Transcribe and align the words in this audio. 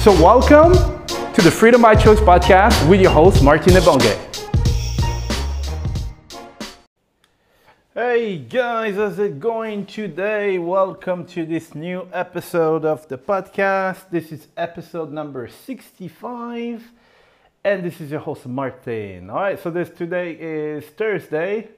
So 0.00 0.12
welcome 0.12 0.72
to 1.34 1.42
the 1.42 1.50
Freedom 1.50 1.82
by 1.82 1.94
Choice 1.94 2.20
podcast 2.20 2.88
with 2.88 3.02
your 3.02 3.10
host, 3.10 3.44
Martin 3.44 3.74
Ebonge. 3.74 4.16
Hey 7.92 8.38
guys, 8.38 8.94
how's 8.94 9.18
it 9.18 9.38
going 9.38 9.84
today? 9.84 10.58
Welcome 10.58 11.26
to 11.26 11.44
this 11.44 11.74
new 11.74 12.08
episode 12.14 12.86
of 12.86 13.08
the 13.08 13.18
podcast. 13.18 14.08
This 14.08 14.32
is 14.32 14.48
episode 14.56 15.12
number 15.12 15.48
65, 15.48 16.82
and 17.62 17.84
this 17.84 18.00
is 18.00 18.10
your 18.10 18.20
host 18.20 18.46
Martin. 18.46 19.28
All 19.28 19.36
right, 19.36 19.60
so 19.60 19.70
this 19.70 19.90
today 19.90 20.32
is 20.32 20.86
Thursday, 20.86 21.68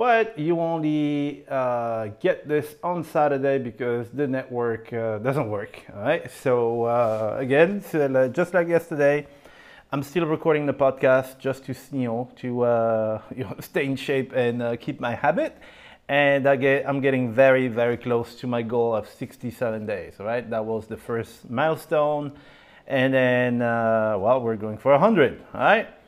but 0.00 0.38
you 0.38 0.58
only 0.58 1.44
uh, 1.46 2.06
get 2.20 2.48
this 2.48 2.76
on 2.82 3.04
Saturday 3.04 3.58
because 3.58 4.08
the 4.08 4.26
network 4.26 4.90
uh, 4.94 5.18
doesn't 5.18 5.50
work. 5.50 5.78
All 5.94 6.00
right, 6.00 6.30
so 6.42 6.84
uh, 6.84 7.36
again, 7.38 7.82
so 7.82 8.28
just 8.28 8.54
like 8.54 8.66
yesterday. 8.66 9.26
I'm 9.92 10.02
still 10.02 10.24
recording 10.24 10.64
the 10.64 10.72
podcast 10.72 11.38
just 11.38 11.66
to 11.66 11.74
you 11.92 12.06
know 12.06 12.30
to 12.36 12.62
uh, 12.62 13.20
you 13.36 13.44
know 13.44 13.54
stay 13.60 13.84
in 13.84 13.96
shape 13.96 14.32
and 14.32 14.62
uh, 14.62 14.76
keep 14.76 15.00
my 15.00 15.14
habit. 15.14 15.54
And 16.08 16.46
I 16.46 16.56
get 16.56 16.88
I'm 16.88 17.02
getting 17.02 17.30
very 17.34 17.68
very 17.68 17.98
close 17.98 18.36
to 18.36 18.46
my 18.46 18.62
goal 18.62 18.94
of 18.94 19.06
67 19.06 19.84
days. 19.84 20.14
Right, 20.18 20.48
that 20.48 20.64
was 20.64 20.86
the 20.86 20.96
first 20.96 21.50
milestone, 21.50 22.32
and 22.86 23.12
then 23.12 23.60
uh, 23.60 24.16
well 24.18 24.40
we're 24.40 24.56
going 24.56 24.78
for 24.78 24.92
100. 24.92 25.44
All 25.52 25.60
right. 25.60 25.99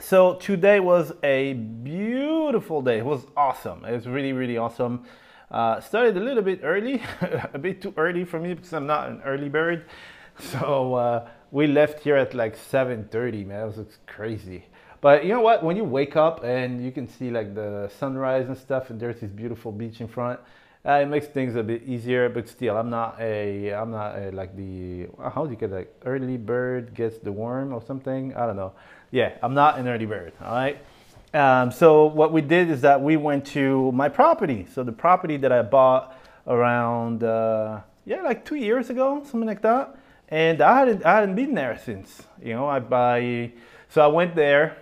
So 0.00 0.34
today 0.34 0.80
was 0.80 1.12
a 1.22 1.52
beautiful 1.52 2.80
day. 2.80 2.98
It 2.98 3.04
was 3.04 3.26
awesome. 3.36 3.84
It 3.84 3.92
was 3.92 4.06
really 4.06 4.32
really 4.32 4.56
awesome. 4.56 5.04
Uh, 5.50 5.80
started 5.80 6.16
a 6.16 6.20
little 6.20 6.42
bit 6.42 6.60
early, 6.62 7.02
a 7.52 7.58
bit 7.58 7.82
too 7.82 7.92
early 7.98 8.24
for 8.24 8.40
me 8.40 8.54
because 8.54 8.72
I'm 8.72 8.86
not 8.86 9.10
an 9.10 9.20
early 9.24 9.48
bird. 9.48 9.84
So 10.38 10.94
uh, 10.94 11.28
we 11.50 11.66
left 11.66 12.00
here 12.00 12.16
at 12.16 12.32
like 12.32 12.56
7.30, 12.56 13.46
man. 13.46 13.68
It 13.68 13.76
was 13.76 13.98
crazy. 14.06 14.64
But 15.02 15.24
you 15.26 15.34
know 15.34 15.42
what? 15.42 15.62
When 15.62 15.76
you 15.76 15.84
wake 15.84 16.16
up 16.16 16.42
and 16.42 16.82
you 16.82 16.90
can 16.90 17.06
see 17.06 17.30
like 17.30 17.54
the 17.54 17.90
sunrise 17.98 18.48
and 18.48 18.56
stuff, 18.56 18.88
and 18.88 18.98
there's 18.98 19.20
this 19.20 19.30
beautiful 19.30 19.72
beach 19.72 20.00
in 20.00 20.08
front, 20.08 20.40
uh, 20.86 20.92
it 20.92 21.06
makes 21.06 21.26
things 21.26 21.54
a 21.56 21.62
bit 21.62 21.82
easier. 21.84 22.28
But 22.28 22.48
still, 22.48 22.76
I'm 22.76 22.90
not 22.90 23.16
a, 23.20 23.72
I'm 23.72 23.90
not 23.90 24.18
a, 24.18 24.30
like 24.30 24.56
the, 24.56 25.08
how 25.34 25.44
do 25.44 25.50
you 25.50 25.56
get 25.56 25.70
like 25.70 25.94
early 26.04 26.36
bird 26.36 26.94
gets 26.94 27.18
the 27.18 27.32
worm 27.32 27.72
or 27.72 27.82
something? 27.82 28.34
I 28.34 28.46
don't 28.46 28.56
know. 28.56 28.72
Yeah, 29.10 29.36
I'm 29.42 29.54
not 29.54 29.78
an 29.78 29.88
early 29.88 30.06
bird. 30.06 30.32
All 30.42 30.52
right. 30.52 30.78
Um, 31.34 31.70
so 31.70 32.06
what 32.06 32.32
we 32.32 32.42
did 32.42 32.70
is 32.70 32.82
that 32.82 33.00
we 33.00 33.16
went 33.16 33.46
to 33.48 33.90
my 33.92 34.08
property. 34.08 34.66
So 34.74 34.82
the 34.82 34.92
property 34.92 35.36
that 35.38 35.52
I 35.52 35.62
bought 35.62 36.16
around, 36.46 37.24
uh, 37.24 37.80
yeah, 38.04 38.22
like 38.22 38.44
two 38.44 38.56
years 38.56 38.90
ago, 38.90 39.22
something 39.24 39.46
like 39.46 39.62
that 39.62 39.96
and 40.32 40.62
I 40.62 40.78
hadn't 40.78 41.04
I 41.04 41.16
hadn't 41.16 41.34
been 41.34 41.54
there 41.54 41.78
since. 41.84 42.22
You 42.42 42.54
know, 42.54 42.66
I 42.66 42.80
buy 42.80 43.52
so 43.90 44.02
I 44.02 44.06
went 44.06 44.34
there, 44.34 44.78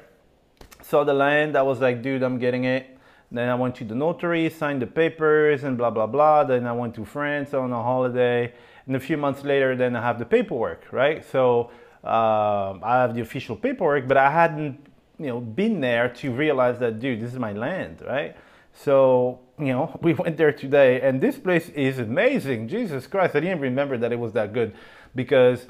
saw 0.81 1.03
the 1.03 1.13
land. 1.13 1.57
I 1.57 1.63
was 1.63 1.81
like, 1.81 2.03
dude, 2.03 2.23
I'm 2.23 2.39
getting 2.39 2.65
it. 2.65 2.90
Then 3.33 3.49
I 3.49 3.55
went 3.55 3.77
to 3.77 3.85
the 3.85 3.95
notary, 3.95 4.51
signed 4.51 4.83
the 4.83 4.87
papers, 4.87 5.63
and 5.65 5.79
blah 5.79 5.91
blah 5.91 6.07
blah. 6.07 6.45
Then 6.45 6.67
I 6.67 6.73
went 6.73 6.95
to 6.97 7.05
France 7.05 7.55
on 7.55 7.73
a 7.73 7.83
holiday, 7.83 8.53
and 8.87 8.97
a 8.97 9.01
few 9.01 9.17
months 9.17 9.45
later, 9.45 9.77
then 9.77 9.95
I 9.95 10.03
have 10.03 10.19
the 10.19 10.25
paperwork, 10.25 10.87
right? 10.93 11.25
So 11.25 11.71
uh, 12.03 12.79
I 12.83 13.01
have 13.03 13.15
the 13.15 13.21
official 13.21 13.57
paperwork, 13.57 14.09
but 14.09 14.17
I 14.17 14.31
hadn't 14.31 14.85
you 15.19 15.27
know 15.27 15.41
been 15.41 15.81
there 15.81 16.09
to 16.09 16.33
realize 16.33 16.79
that, 16.81 16.99
dude, 16.99 17.21
this 17.21 17.33
is 17.33 17.39
my 17.39 17.53
land, 17.53 18.03
right? 18.07 18.37
So 18.73 19.41
you 19.59 19.67
know, 19.67 19.99
we 20.03 20.15
went 20.15 20.37
there 20.37 20.53
today, 20.53 21.01
and 21.01 21.21
this 21.21 21.39
place 21.39 21.69
is 21.71 21.99
amazing. 21.99 22.69
Jesus 22.69 23.07
Christ, 23.07 23.37
I 23.37 23.41
didn't 23.41 23.61
remember 23.61 23.97
that 23.99 24.13
it 24.13 24.19
was 24.19 24.33
that 24.33 24.53
good 24.53 24.75
because 25.15 25.67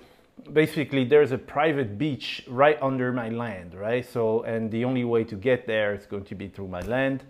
basically 0.52 1.04
there's 1.04 1.32
a 1.32 1.38
private 1.38 1.98
beach 1.98 2.42
right 2.48 2.78
under 2.80 3.12
my 3.12 3.28
land, 3.28 3.74
right? 3.74 4.06
So, 4.10 4.42
and 4.42 4.70
the 4.70 4.84
only 4.84 5.04
way 5.04 5.24
to 5.24 5.34
get 5.34 5.66
there 5.66 5.94
is 5.94 6.06
going 6.06 6.24
to 6.24 6.34
be 6.34 6.48
through 6.48 6.68
my 6.68 6.80
land. 6.82 7.24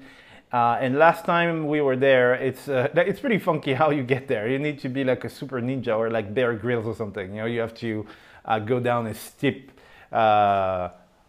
Uh, 0.53 0.77
and 0.81 0.99
last 0.99 1.25
time 1.25 1.69
we 1.69 1.81
were 1.81 1.97
there, 1.97 2.35
it's 2.35 2.69
uh, 2.69 2.89
it's 2.97 3.21
pretty 3.21 3.39
funky 3.39 3.73
how 3.73 3.91
you 3.91 4.03
get 4.03 4.27
there. 4.27 4.49
You 4.49 4.59
need 4.59 4.81
to 4.81 4.89
be 4.89 5.05
like 5.05 5.25
a 5.25 5.29
super 5.29 5.61
ninja 5.61 5.97
or 5.97 6.11
like 6.11 6.35
Bear 6.35 6.55
Grylls 6.55 6.87
or 6.87 6.95
something. 6.95 7.31
You 7.31 7.43
know, 7.43 7.47
you 7.47 7.61
have 7.61 7.75
to 7.75 8.07
uh, 8.45 8.59
go 8.59 8.81
down 8.81 9.07
a 9.07 9.15
steep, 9.15 9.71
uh, 10.13 10.89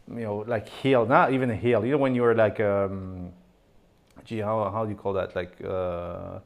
you 0.10 0.22
know, 0.22 0.38
like 0.48 0.68
hill, 0.68 1.06
not 1.06 1.34
even 1.34 1.52
a 1.52 1.56
hill. 1.56 1.86
You 1.86 1.92
know, 1.92 1.98
when 1.98 2.16
you're 2.16 2.34
like, 2.34 2.60
um, 2.60 3.32
gee, 4.26 4.40
how 4.40 4.70
how 4.72 4.86
do 4.86 4.92
you 4.92 4.98
call 4.98 5.14
that? 5.14 5.36
Like, 5.36 5.54
uh, 5.64 6.40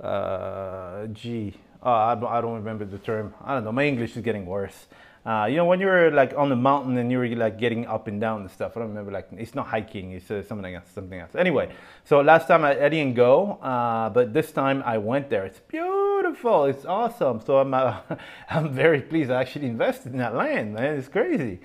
uh, 0.00 1.06
gee, 1.08 1.54
I, 1.82 2.12
I 2.12 2.40
don't 2.40 2.54
remember 2.54 2.84
the 2.84 2.98
term. 2.98 3.34
I 3.44 3.54
don't 3.54 3.64
know. 3.64 3.72
My 3.72 3.84
English 3.84 4.16
is 4.16 4.22
getting 4.22 4.46
worse. 4.46 4.86
Uh, 5.26 5.44
you 5.46 5.56
know, 5.56 5.64
when 5.64 5.80
you're 5.80 6.12
like 6.12 6.32
on 6.36 6.48
the 6.48 6.54
mountain 6.54 6.96
and 6.98 7.10
you're 7.10 7.26
like 7.34 7.58
getting 7.58 7.84
up 7.86 8.06
and 8.06 8.20
down 8.20 8.42
and 8.42 8.50
stuff. 8.50 8.76
I 8.76 8.80
don't 8.80 8.90
remember. 8.90 9.10
Like 9.10 9.26
it's 9.32 9.56
not 9.56 9.66
hiking. 9.66 10.12
It's 10.12 10.30
uh, 10.30 10.40
something 10.44 10.72
else. 10.72 10.86
Something 10.94 11.18
else. 11.18 11.34
Anyway, 11.34 11.74
so 12.04 12.20
last 12.20 12.46
time 12.46 12.64
I, 12.64 12.84
I 12.84 12.88
didn't 12.88 13.14
go, 13.14 13.58
uh, 13.60 14.08
but 14.10 14.32
this 14.32 14.52
time 14.52 14.84
I 14.86 14.98
went 14.98 15.28
there. 15.28 15.44
It's 15.44 15.58
beautiful. 15.58 16.66
It's 16.66 16.84
awesome. 16.84 17.40
So 17.40 17.58
I'm 17.58 17.74
uh, 17.74 17.96
I'm 18.50 18.72
very 18.72 19.00
pleased. 19.00 19.32
I 19.32 19.40
actually 19.40 19.66
invested 19.66 20.12
in 20.12 20.18
that 20.18 20.36
land. 20.36 20.74
Man, 20.74 20.96
it's 20.96 21.08
crazy. 21.08 21.58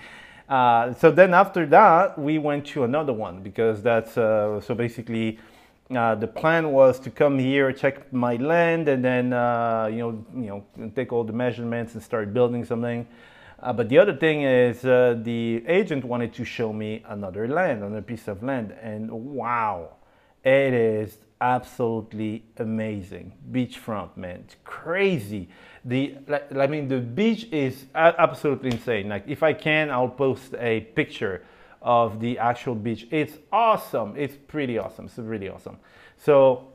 Uh, 0.49 0.93
so 0.95 1.11
then 1.11 1.35
after 1.35 1.67
that, 1.67 2.17
we 2.17 2.39
went 2.39 2.65
to 2.65 2.83
another 2.83 3.13
one 3.13 3.43
because 3.43 3.83
that's 3.83 4.17
uh, 4.17 4.59
so 4.59 4.73
basically 4.73 5.37
uh, 5.95 6.15
the 6.15 6.27
plan 6.27 6.71
was 6.71 6.99
to 7.01 7.11
come 7.11 7.37
here, 7.37 7.71
check 7.71 8.11
my 8.11 8.37
land, 8.37 8.89
and 8.89 9.05
then 9.05 9.33
uh, 9.33 9.87
you 9.91 9.99
know, 9.99 10.25
you 10.35 10.63
know, 10.77 10.89
take 10.95 11.13
all 11.13 11.23
the 11.23 11.31
measurements 11.31 11.93
and 11.93 12.01
start 12.01 12.33
building 12.33 12.65
something. 12.65 13.05
Uh, 13.61 13.71
but 13.71 13.89
the 13.89 13.97
other 13.97 14.15
thing 14.15 14.41
is, 14.41 14.83
uh, 14.83 15.15
the 15.21 15.63
agent 15.67 16.03
wanted 16.03 16.33
to 16.33 16.43
show 16.43 16.73
me 16.73 17.03
another 17.07 17.47
land, 17.47 17.83
another 17.83 18.01
piece 18.01 18.27
of 18.27 18.41
land, 18.41 18.73
and 18.81 19.11
wow, 19.11 19.97
it 20.43 20.73
is 20.73 21.19
absolutely 21.41 22.43
amazing. 22.57 23.33
Beachfront, 23.51 24.17
man, 24.17 24.41
it's 24.45 24.55
crazy. 24.63 25.49
The, 25.85 26.17
like, 26.27 26.55
I 26.55 26.67
mean, 26.67 26.87
the 26.87 26.99
beach 26.99 27.45
is 27.51 27.85
absolutely 27.93 28.71
insane. 28.71 29.09
Like, 29.09 29.25
if 29.27 29.43
I 29.43 29.53
can, 29.53 29.91
I'll 29.91 30.09
post 30.09 30.55
a 30.57 30.81
picture 30.95 31.43
of 31.81 32.19
the 32.19 32.37
actual 32.39 32.75
beach. 32.75 33.07
It's 33.11 33.37
awesome. 33.51 34.15
It's 34.15 34.35
pretty 34.47 34.77
awesome. 34.77 35.05
It's 35.05 35.17
really 35.17 35.49
awesome. 35.49 35.77
So 36.17 36.67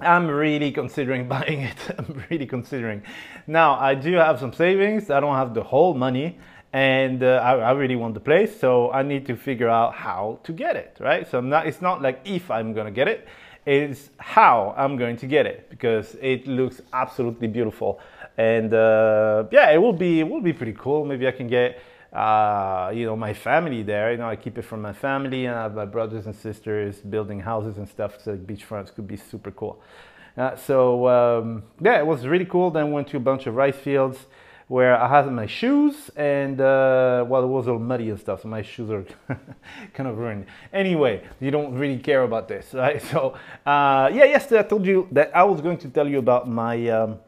I'm 0.00 0.26
really 0.28 0.72
considering 0.72 1.28
buying 1.36 1.60
it. 1.60 1.78
I'm 1.98 2.22
really 2.30 2.46
considering. 2.46 3.02
Now 3.46 3.74
I 3.74 3.94
do 3.94 4.12
have 4.14 4.38
some 4.38 4.52
savings. 4.52 5.10
I 5.10 5.20
don't 5.20 5.34
have 5.34 5.54
the 5.54 5.62
whole 5.62 5.94
money, 5.94 6.38
and 6.72 7.22
uh, 7.22 7.40
I, 7.42 7.56
I, 7.56 7.72
really 7.72 7.96
want 7.96 8.14
the 8.14 8.20
place. 8.20 8.58
So 8.58 8.92
I 8.92 9.02
need 9.02 9.26
to 9.26 9.36
figure 9.36 9.68
out 9.68 9.94
how 9.94 10.40
to 10.44 10.52
get 10.52 10.76
it. 10.76 10.96
Right. 11.00 11.28
So 11.30 11.40
not, 11.40 11.66
it's 11.66 11.80
not 11.80 12.02
like 12.02 12.20
if 12.24 12.50
I'm 12.50 12.72
gonna 12.72 12.90
get 12.90 13.08
it. 13.08 13.26
It's 13.64 14.10
how 14.18 14.74
I'm 14.76 14.96
going 14.96 15.16
to 15.16 15.26
get 15.26 15.44
it 15.44 15.68
because 15.70 16.16
it 16.22 16.46
looks 16.46 16.80
absolutely 16.92 17.48
beautiful, 17.48 17.98
and 18.38 18.72
uh, 18.72 19.44
yeah, 19.50 19.72
it 19.72 19.78
will 19.78 19.92
be 19.92 20.20
it 20.20 20.28
will 20.28 20.40
be 20.40 20.52
pretty 20.52 20.74
cool. 20.78 21.04
Maybe 21.04 21.26
I 21.26 21.32
can 21.32 21.48
get 21.48 21.80
uh, 22.12 22.90
you 22.94 23.04
know, 23.04 23.16
my 23.16 23.34
family 23.34 23.82
there. 23.82 24.12
You 24.12 24.18
know, 24.18 24.28
I 24.28 24.36
keep 24.36 24.58
it 24.58 24.62
from 24.62 24.82
my 24.82 24.92
family 24.92 25.46
and 25.46 25.54
I 25.54 25.62
have 25.64 25.74
my 25.74 25.84
brothers 25.84 26.26
and 26.26 26.34
sisters 26.34 26.96
building 26.96 27.40
houses 27.40 27.78
and 27.78 27.88
stuff. 27.88 28.22
So 28.22 28.36
beachfronts 28.36 28.94
could 28.94 29.06
be 29.06 29.16
super 29.16 29.50
cool. 29.50 29.80
Uh, 30.36 30.54
so 30.54 31.08
um, 31.08 31.62
yeah, 31.80 31.98
it 31.98 32.06
was 32.06 32.26
really 32.26 32.44
cool. 32.44 32.70
Then 32.70 32.92
went 32.92 33.08
to 33.08 33.16
a 33.16 33.20
bunch 33.20 33.46
of 33.46 33.54
rice 33.54 33.76
fields 33.76 34.26
where 34.68 35.00
I 35.00 35.08
had 35.08 35.30
my 35.30 35.46
shoes 35.46 36.10
and 36.16 36.60
uh, 36.60 37.24
well, 37.26 37.44
it 37.44 37.46
was 37.46 37.68
all 37.68 37.78
muddy 37.78 38.10
and 38.10 38.18
stuff, 38.18 38.42
so 38.42 38.48
my 38.48 38.62
shoes 38.62 38.90
are 38.90 39.04
kind 39.94 40.08
of 40.08 40.18
ruined. 40.18 40.46
Anyway, 40.72 41.22
you 41.40 41.50
don't 41.50 41.74
really 41.74 41.98
care 41.98 42.22
about 42.22 42.48
this, 42.48 42.74
right? 42.74 43.00
So 43.00 43.34
uh, 43.64 44.10
yeah, 44.12 44.24
yesterday 44.24 44.60
I 44.60 44.64
told 44.64 44.84
you 44.84 45.08
that 45.12 45.34
I 45.34 45.44
was 45.44 45.60
going 45.60 45.78
to 45.78 45.88
tell 45.88 46.08
you 46.08 46.18
about 46.18 46.48
my 46.48 46.88
um, 46.88 47.18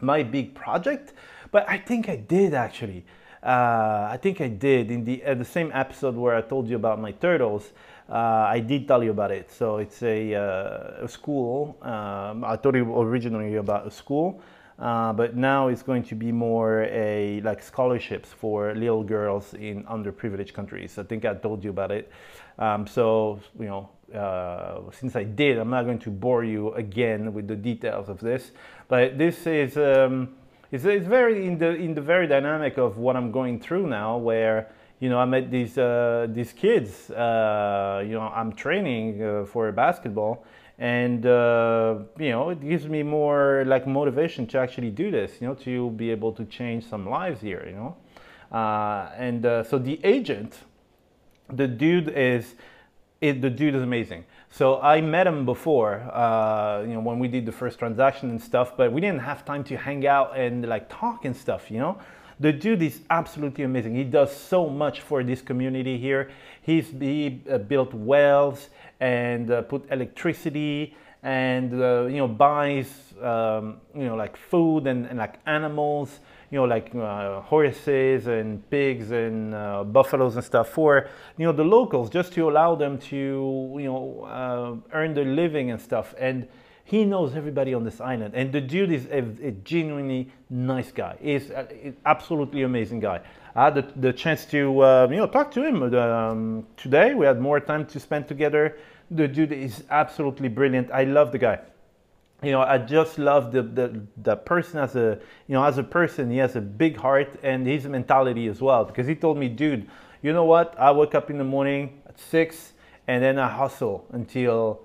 my 0.00 0.22
big 0.22 0.54
project, 0.54 1.12
but 1.50 1.68
I 1.68 1.78
think 1.78 2.08
I 2.08 2.16
did 2.16 2.54
actually. 2.54 3.04
Uh, 3.44 4.08
I 4.10 4.16
think 4.16 4.40
I 4.40 4.48
did 4.48 4.90
in 4.90 5.04
the 5.04 5.22
uh, 5.22 5.34
the 5.34 5.44
same 5.44 5.70
episode 5.74 6.16
where 6.16 6.34
I 6.34 6.40
told 6.40 6.66
you 6.66 6.76
about 6.76 6.98
my 6.98 7.12
turtles. 7.12 7.72
Uh, 8.08 8.46
I 8.48 8.60
did 8.60 8.88
tell 8.88 9.04
you 9.04 9.10
about 9.10 9.30
it. 9.30 9.50
So 9.50 9.78
it's 9.78 10.02
a, 10.02 10.34
uh, 10.34 11.04
a 11.04 11.08
school. 11.08 11.76
Um, 11.82 12.44
I 12.44 12.56
told 12.56 12.74
you 12.74 12.98
originally 12.98 13.56
about 13.56 13.86
a 13.86 13.90
school, 13.90 14.40
uh, 14.78 15.12
but 15.12 15.36
now 15.36 15.68
it's 15.68 15.82
going 15.82 16.02
to 16.04 16.14
be 16.14 16.32
more 16.32 16.84
a 16.84 17.40
like 17.42 17.62
scholarships 17.62 18.30
for 18.30 18.74
little 18.74 19.04
girls 19.04 19.52
in 19.54 19.84
underprivileged 19.84 20.54
countries. 20.54 20.98
I 20.98 21.02
think 21.02 21.26
I 21.26 21.34
told 21.34 21.64
you 21.64 21.70
about 21.70 21.92
it. 21.92 22.10
Um, 22.58 22.86
so 22.86 23.40
you 23.58 23.66
know, 23.66 23.90
uh, 24.18 24.90
since 24.90 25.16
I 25.16 25.24
did, 25.24 25.58
I'm 25.58 25.70
not 25.70 25.84
going 25.84 25.98
to 26.00 26.10
bore 26.10 26.44
you 26.44 26.72
again 26.74 27.34
with 27.34 27.46
the 27.48 27.56
details 27.56 28.08
of 28.08 28.20
this. 28.20 28.52
But 28.88 29.18
this 29.18 29.46
is 29.46 29.76
um, 29.76 30.34
it's, 30.74 30.84
it's 30.84 31.06
very 31.06 31.46
in 31.46 31.58
the 31.58 31.74
in 31.74 31.94
the 31.94 32.00
very 32.00 32.26
dynamic 32.26 32.78
of 32.78 32.98
what 32.98 33.16
I'm 33.16 33.30
going 33.30 33.60
through 33.60 33.86
now, 33.86 34.16
where 34.16 34.68
you 34.98 35.08
know, 35.08 35.18
I 35.18 35.24
met 35.24 35.50
these 35.50 35.78
uh, 35.78 36.26
these 36.30 36.52
kids. 36.52 37.10
Uh, 37.10 38.02
you 38.04 38.12
know, 38.12 38.32
I'm 38.34 38.52
training 38.52 39.22
uh, 39.22 39.44
for 39.44 39.70
basketball, 39.70 40.44
and 40.78 41.24
uh, 41.26 41.98
you 42.18 42.30
know, 42.30 42.50
it 42.50 42.60
gives 42.60 42.88
me 42.88 43.04
more 43.04 43.64
like 43.66 43.86
motivation 43.86 44.46
to 44.48 44.58
actually 44.58 44.90
do 44.90 45.12
this. 45.12 45.40
You 45.40 45.48
know, 45.48 45.54
to 45.54 45.90
be 45.90 46.10
able 46.10 46.32
to 46.32 46.44
change 46.46 46.86
some 46.88 47.08
lives 47.08 47.40
here. 47.40 47.64
You 47.66 47.74
know, 47.76 47.96
uh, 48.50 49.10
and 49.16 49.46
uh, 49.46 49.62
so 49.62 49.78
the 49.78 50.00
agent, 50.04 50.58
the 51.52 51.68
dude 51.68 52.08
is, 52.08 52.56
it, 53.20 53.42
the 53.42 53.50
dude 53.50 53.76
is 53.76 53.82
amazing. 53.82 54.24
So 54.56 54.80
I 54.80 55.00
met 55.00 55.26
him 55.26 55.44
before, 55.44 56.00
you 56.86 56.94
know, 56.94 57.00
when 57.00 57.18
we 57.18 57.26
did 57.26 57.44
the 57.44 57.50
first 57.50 57.80
transaction 57.80 58.30
and 58.30 58.40
stuff, 58.40 58.76
but 58.76 58.92
we 58.92 59.00
didn't 59.00 59.22
have 59.22 59.44
time 59.44 59.64
to 59.64 59.76
hang 59.76 60.06
out 60.06 60.38
and 60.38 60.64
like 60.68 60.88
talk 60.88 61.24
and 61.24 61.36
stuff. 61.36 61.72
You 61.72 61.80
know. 61.80 61.98
The 62.38 62.52
dude 62.52 62.80
is 62.82 63.00
absolutely 63.10 63.64
amazing. 63.64 63.96
He 63.96 64.04
does 64.04 64.34
so 64.34 64.68
much 64.68 65.00
for 65.00 65.24
this 65.24 65.42
community 65.42 65.98
here. 65.98 66.30
He's 66.62 66.88
he 66.90 67.42
uh, 67.50 67.58
built 67.58 67.92
wells 67.94 68.70
and 69.00 69.50
uh, 69.50 69.62
put 69.62 69.90
electricity 69.90 70.96
and 71.24 71.72
uh, 71.74 72.04
you 72.04 72.18
know 72.18 72.28
buys 72.28 73.12
um, 73.22 73.80
you 73.92 74.04
know 74.04 74.14
like 74.14 74.36
food 74.36 74.86
and, 74.86 75.06
and 75.06 75.18
like 75.18 75.40
animals 75.46 76.20
you 76.50 76.58
know 76.58 76.64
like 76.64 76.94
uh, 76.94 77.40
horses 77.40 78.26
and 78.26 78.68
pigs 78.70 79.10
and 79.10 79.54
uh, 79.54 79.84
buffaloes 79.84 80.36
and 80.36 80.44
stuff 80.44 80.68
for 80.68 81.08
you 81.36 81.46
know 81.46 81.52
the 81.52 81.64
locals 81.64 82.10
just 82.10 82.32
to 82.32 82.48
allow 82.48 82.74
them 82.74 82.98
to 82.98 83.16
you 83.78 83.84
know 83.84 84.24
uh, 84.24 84.96
earn 84.96 85.14
their 85.14 85.24
living 85.24 85.70
and 85.70 85.80
stuff 85.80 86.14
and 86.18 86.46
he 86.84 87.04
knows 87.04 87.34
everybody 87.34 87.72
on 87.72 87.82
this 87.82 87.98
island, 88.00 88.34
and 88.34 88.52
the 88.52 88.60
dude 88.60 88.92
is 88.92 89.06
a, 89.06 89.20
a 89.42 89.52
genuinely 89.64 90.30
nice 90.50 90.92
guy. 90.92 91.16
He's 91.20 91.50
an 91.50 91.96
absolutely 92.04 92.62
amazing 92.62 93.00
guy. 93.00 93.22
I 93.56 93.64
had 93.64 93.74
the, 93.74 93.86
the 93.96 94.12
chance 94.12 94.44
to 94.46 94.80
uh, 94.80 95.08
you 95.10 95.16
know 95.16 95.26
talk 95.26 95.50
to 95.52 95.64
him 95.64 95.82
um, 95.94 96.66
today. 96.76 97.14
We 97.14 97.24
had 97.24 97.40
more 97.40 97.58
time 97.58 97.86
to 97.86 97.98
spend 97.98 98.28
together. 98.28 98.76
The 99.10 99.26
dude 99.26 99.52
is 99.52 99.84
absolutely 99.88 100.48
brilliant. 100.48 100.90
I 100.90 101.04
love 101.04 101.32
the 101.32 101.38
guy. 101.38 101.60
You 102.44 102.52
know, 102.52 102.60
I 102.60 102.78
just 102.78 103.18
love 103.18 103.52
the, 103.52 103.62
the 103.62 104.00
the 104.22 104.36
person 104.36 104.78
as 104.78 104.96
a 104.96 105.18
you 105.46 105.54
know 105.54 105.64
as 105.64 105.78
a 105.78 105.82
person. 105.82 106.30
He 106.30 106.38
has 106.38 106.56
a 106.56 106.60
big 106.60 106.96
heart 106.96 107.38
and 107.42 107.66
his 107.66 107.86
mentality 107.86 108.46
as 108.48 108.60
well. 108.60 108.84
Because 108.84 109.06
he 109.06 109.14
told 109.14 109.38
me, 109.38 109.48
dude, 109.48 109.88
you 110.22 110.32
know 110.32 110.44
what? 110.44 110.74
I 110.78 110.90
wake 110.92 111.14
up 111.14 111.30
in 111.30 111.38
the 111.38 111.44
morning 111.44 112.02
at 112.06 112.18
six 112.18 112.72
and 113.06 113.22
then 113.22 113.38
I 113.38 113.48
hustle 113.48 114.06
until 114.12 114.80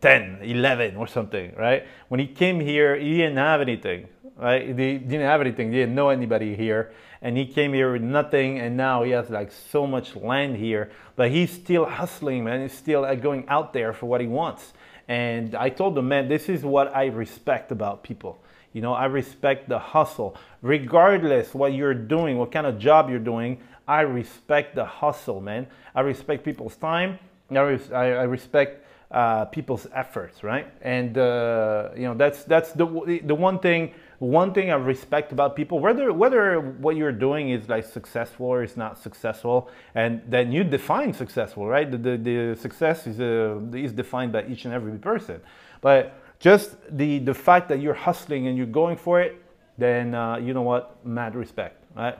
10, 0.00 0.38
11 0.42 0.96
or 0.96 1.06
something, 1.06 1.54
right? 1.56 1.86
When 2.08 2.20
he 2.20 2.26
came 2.26 2.60
here, 2.60 2.96
he 2.96 3.16
didn't 3.18 3.36
have 3.36 3.60
anything, 3.60 4.08
right? 4.36 4.66
He 4.66 4.72
didn't 4.72 5.20
have 5.20 5.40
anything. 5.40 5.72
He 5.72 5.78
didn't 5.78 5.94
know 5.94 6.08
anybody 6.08 6.54
here. 6.54 6.92
And 7.20 7.36
he 7.36 7.46
came 7.46 7.72
here 7.72 7.92
with 7.92 8.02
nothing. 8.02 8.60
And 8.60 8.76
now 8.76 9.02
he 9.02 9.10
has 9.10 9.28
like 9.28 9.50
so 9.52 9.86
much 9.86 10.14
land 10.14 10.56
here, 10.56 10.90
but 11.16 11.30
he's 11.30 11.50
still 11.50 11.84
hustling, 11.84 12.44
man. 12.44 12.62
He's 12.62 12.72
still 12.72 13.02
going 13.16 13.48
out 13.48 13.72
there 13.72 13.92
for 13.92 14.06
what 14.06 14.20
he 14.20 14.26
wants. 14.26 14.72
And 15.08 15.54
I 15.54 15.70
told 15.70 15.96
him, 15.96 16.08
man, 16.08 16.28
this 16.28 16.48
is 16.48 16.62
what 16.62 16.94
I 16.94 17.06
respect 17.06 17.72
about 17.72 18.02
people. 18.02 18.38
You 18.74 18.82
know, 18.82 18.92
I 18.92 19.06
respect 19.06 19.68
the 19.68 19.78
hustle. 19.78 20.36
Regardless 20.60 21.54
what 21.54 21.72
you're 21.72 21.94
doing, 21.94 22.36
what 22.36 22.52
kind 22.52 22.66
of 22.66 22.78
job 22.78 23.08
you're 23.08 23.18
doing, 23.18 23.58
I 23.86 24.02
respect 24.02 24.74
the 24.74 24.84
hustle, 24.84 25.40
man. 25.40 25.66
I 25.94 26.02
respect 26.02 26.44
people's 26.44 26.76
time. 26.76 27.18
I, 27.50 27.60
res- 27.60 27.90
I 27.90 28.24
respect 28.24 28.84
uh, 29.10 29.46
people's 29.46 29.86
efforts, 29.94 30.44
right? 30.44 30.70
And 30.82 31.16
uh, 31.16 31.90
you 31.96 32.02
know 32.02 32.14
that's 32.14 32.44
that's 32.44 32.72
the 32.72 33.20
the 33.24 33.34
one 33.34 33.58
thing 33.58 33.94
one 34.18 34.52
thing 34.52 34.70
I 34.70 34.74
respect 34.74 35.30
about 35.30 35.54
people, 35.54 35.78
whether 35.78 36.12
whether 36.12 36.58
what 36.58 36.96
you're 36.96 37.12
doing 37.12 37.50
is 37.50 37.68
like 37.68 37.84
successful 37.84 38.46
or 38.46 38.64
is 38.64 38.76
not 38.76 38.98
successful, 38.98 39.70
and 39.94 40.22
then 40.26 40.50
you 40.50 40.64
define 40.64 41.12
successful, 41.12 41.68
right? 41.68 41.88
The 41.88 41.98
the, 41.98 42.16
the 42.16 42.56
success 42.56 43.06
is 43.06 43.20
uh, 43.20 43.60
is 43.72 43.92
defined 43.92 44.32
by 44.32 44.44
each 44.46 44.64
and 44.64 44.74
every 44.74 44.98
person, 44.98 45.40
but 45.80 46.20
just 46.40 46.76
the 46.90 47.20
the 47.20 47.34
fact 47.34 47.68
that 47.68 47.80
you're 47.80 47.94
hustling 47.94 48.48
and 48.48 48.56
you're 48.56 48.66
going 48.66 48.96
for 48.96 49.20
it, 49.20 49.40
then 49.76 50.14
uh, 50.14 50.36
you 50.36 50.52
know 50.52 50.62
what, 50.62 51.04
mad 51.06 51.36
respect, 51.36 51.84
right? 51.94 52.18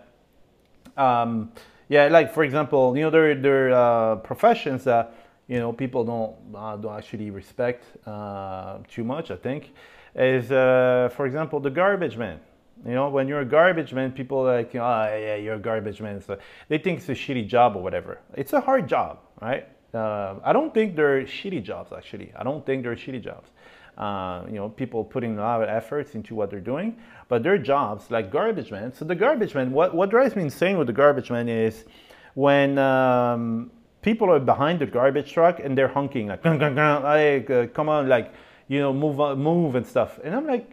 Um, 0.96 1.52
yeah, 1.88 2.06
like 2.08 2.32
for 2.32 2.44
example, 2.44 2.96
you 2.96 3.02
know 3.02 3.10
there 3.10 3.34
there 3.34 3.72
are 3.72 4.12
uh, 4.12 4.16
professions 4.16 4.84
that 4.84 5.14
you 5.48 5.58
know 5.58 5.72
people 5.72 6.04
don't 6.04 6.36
uh, 6.54 6.76
don't 6.76 6.96
actually 6.96 7.30
respect 7.30 7.84
uh, 8.06 8.78
too 8.88 9.02
much. 9.02 9.32
I 9.32 9.36
think 9.36 9.72
is 10.14 10.50
uh, 10.50 11.10
for 11.16 11.26
example 11.26 11.60
the 11.60 11.70
garbage 11.70 12.16
man. 12.16 12.40
You 12.86 12.92
know, 12.92 13.08
when 13.08 13.26
you're 13.26 13.40
a 13.40 13.44
garbage 13.44 13.92
man, 13.92 14.12
people 14.12 14.38
are 14.48 14.58
like, 14.58 14.72
oh, 14.74 14.78
yeah, 14.78 15.34
you're 15.34 15.56
a 15.56 15.58
garbage 15.58 16.00
man. 16.00 16.20
So 16.20 16.38
they 16.68 16.78
think 16.78 17.00
it's 17.00 17.08
a 17.08 17.12
shitty 17.12 17.48
job 17.48 17.74
or 17.74 17.82
whatever. 17.82 18.20
It's 18.34 18.52
a 18.52 18.60
hard 18.60 18.88
job, 18.88 19.18
right? 19.40 19.66
Uh, 19.92 20.36
I 20.44 20.52
don't 20.52 20.72
think 20.72 20.94
they're 20.94 21.22
shitty 21.22 21.62
jobs, 21.64 21.92
actually. 21.92 22.32
I 22.36 22.44
don't 22.44 22.64
think 22.64 22.84
they're 22.84 22.94
shitty 22.94 23.22
jobs. 23.22 23.50
Uh, 23.96 24.44
you 24.46 24.54
know, 24.54 24.68
people 24.68 25.02
putting 25.02 25.36
a 25.38 25.40
lot 25.40 25.60
of 25.60 25.68
efforts 25.68 26.14
into 26.14 26.36
what 26.36 26.50
they're 26.50 26.60
doing, 26.60 26.96
but 27.26 27.42
their 27.42 27.58
jobs, 27.58 28.12
like 28.12 28.30
garbage 28.30 28.70
man. 28.70 28.92
So 28.92 29.04
the 29.04 29.16
garbage 29.16 29.56
man, 29.56 29.72
what, 29.72 29.92
what 29.92 30.08
drives 30.08 30.36
me 30.36 30.42
insane 30.44 30.78
with 30.78 30.86
the 30.86 30.92
garbage 30.92 31.32
man 31.32 31.48
is 31.48 31.84
when 32.34 32.78
um, 32.78 33.72
people 34.02 34.30
are 34.30 34.38
behind 34.38 34.78
the 34.78 34.86
garbage 34.86 35.32
truck 35.32 35.58
and 35.58 35.76
they're 35.76 35.88
honking 35.88 36.28
like, 36.28 36.44
like 36.44 37.50
uh, 37.50 37.66
come 37.74 37.88
on, 37.88 38.08
like, 38.08 38.32
you 38.68 38.78
know, 38.78 38.92
move, 38.92 39.38
move 39.38 39.74
and 39.74 39.86
stuff. 39.86 40.18
And 40.22 40.34
I'm 40.34 40.46
like, 40.46 40.70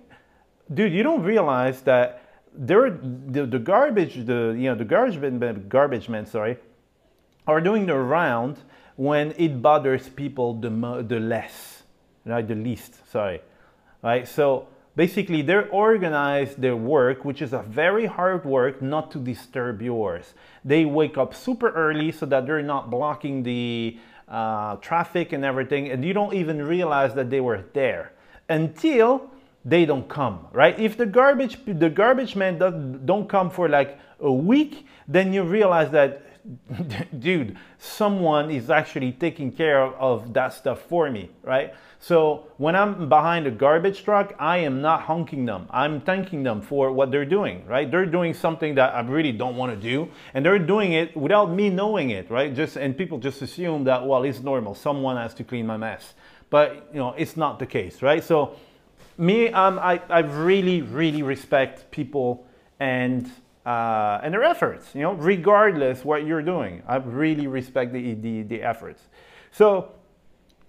dude, 0.73 0.93
you 0.93 1.03
don't 1.03 1.23
realize 1.23 1.81
that 1.81 2.21
there, 2.53 2.89
the, 2.89 3.45
the 3.45 3.59
garbage, 3.59 4.25
the 4.25 4.55
you 4.57 4.69
know, 4.69 4.75
the 4.75 4.85
garbage 4.85 5.17
men, 5.17 5.65
garbage 5.67 6.09
men, 6.09 6.25
sorry, 6.25 6.57
are 7.47 7.61
doing 7.61 7.85
the 7.85 7.95
round 7.95 8.57
when 8.95 9.33
it 9.37 9.61
bothers 9.61 10.09
people 10.09 10.53
the 10.53 10.69
the 11.07 11.19
less, 11.19 11.83
right? 12.25 12.47
The 12.47 12.55
least, 12.55 13.09
sorry, 13.11 13.41
right? 14.01 14.27
So 14.27 14.67
basically 14.95 15.41
they 15.41 15.55
organize 15.69 16.55
their 16.55 16.75
work, 16.75 17.25
which 17.25 17.41
is 17.41 17.53
a 17.53 17.61
very 17.61 18.05
hard 18.05 18.45
work, 18.45 18.81
not 18.81 19.11
to 19.11 19.19
disturb 19.19 19.81
yours. 19.81 20.33
They 20.63 20.85
wake 20.85 21.17
up 21.17 21.35
super 21.35 21.69
early 21.71 22.11
so 22.11 22.25
that 22.27 22.45
they're 22.45 22.61
not 22.61 22.89
blocking 22.89 23.43
the 23.43 23.99
uh, 24.27 24.75
traffic 24.77 25.33
and 25.33 25.45
everything, 25.45 25.89
and 25.89 26.03
you 26.03 26.13
don't 26.13 26.33
even 26.33 26.65
realize 26.65 27.13
that 27.15 27.29
they 27.29 27.41
were 27.41 27.63
there 27.73 28.11
until 28.49 29.29
they 29.63 29.85
don't 29.85 30.07
come, 30.07 30.47
right? 30.51 30.79
If 30.79 30.97
the 30.97 31.05
garbage 31.05 31.57
the 31.65 31.89
garbage 31.89 32.35
man 32.35 32.59
does, 32.59 32.73
don't 33.05 33.27
come 33.27 33.49
for 33.49 33.67
like 33.67 33.99
a 34.19 34.31
week, 34.31 34.85
then 35.07 35.33
you 35.33 35.43
realize 35.43 35.91
that 35.91 36.21
dude, 37.19 37.57
someone 37.77 38.51
is 38.51 38.69
actually 38.69 39.11
taking 39.11 39.51
care 39.51 39.81
of 39.81 40.33
that 40.33 40.53
stuff 40.53 40.81
for 40.81 41.09
me, 41.09 41.29
right? 41.43 41.73
So 42.05 42.45
when 42.57 42.75
I'm 42.75 43.09
behind 43.09 43.47
a 43.47 43.49
garbage 43.49 44.03
truck, 44.03 44.35
I 44.37 44.57
am 44.57 44.79
not 44.79 45.01
honking 45.01 45.43
them. 45.43 45.67
I'm 45.71 46.01
thanking 46.01 46.43
them 46.43 46.61
for 46.61 46.91
what 46.91 47.09
they're 47.09 47.25
doing, 47.25 47.65
right? 47.65 47.89
They're 47.89 48.05
doing 48.05 48.35
something 48.35 48.75
that 48.75 48.93
I 48.93 48.99
really 48.99 49.31
don't 49.31 49.55
want 49.55 49.71
to 49.71 49.75
do, 49.75 50.11
and 50.35 50.45
they're 50.45 50.59
doing 50.59 50.91
it 50.91 51.17
without 51.17 51.49
me 51.49 51.71
knowing 51.71 52.11
it, 52.11 52.29
right? 52.29 52.53
Just 52.53 52.75
and 52.75 52.95
people 52.95 53.17
just 53.17 53.41
assume 53.41 53.85
that 53.85 54.05
well, 54.05 54.21
it's 54.21 54.41
normal. 54.41 54.75
Someone 54.75 55.17
has 55.17 55.33
to 55.33 55.43
clean 55.43 55.65
my 55.65 55.77
mess, 55.77 56.13
but 56.51 56.87
you 56.93 56.99
know, 56.99 57.15
it's 57.17 57.35
not 57.35 57.57
the 57.57 57.65
case, 57.65 58.03
right? 58.03 58.23
So 58.23 58.55
me, 59.17 59.49
um, 59.49 59.79
I, 59.79 59.99
I 60.07 60.19
really, 60.19 60.83
really 60.83 61.23
respect 61.23 61.89
people 61.89 62.45
and 62.79 63.31
uh, 63.65 64.19
and 64.21 64.31
their 64.31 64.43
efforts, 64.43 64.93
you 64.93 65.01
know, 65.01 65.13
regardless 65.13 66.05
what 66.05 66.23
you're 66.23 66.43
doing. 66.43 66.83
I 66.87 66.97
really 66.97 67.47
respect 67.47 67.93
the, 67.93 68.13
the, 68.13 68.43
the 68.43 68.61
efforts. 68.61 69.01
So 69.51 69.89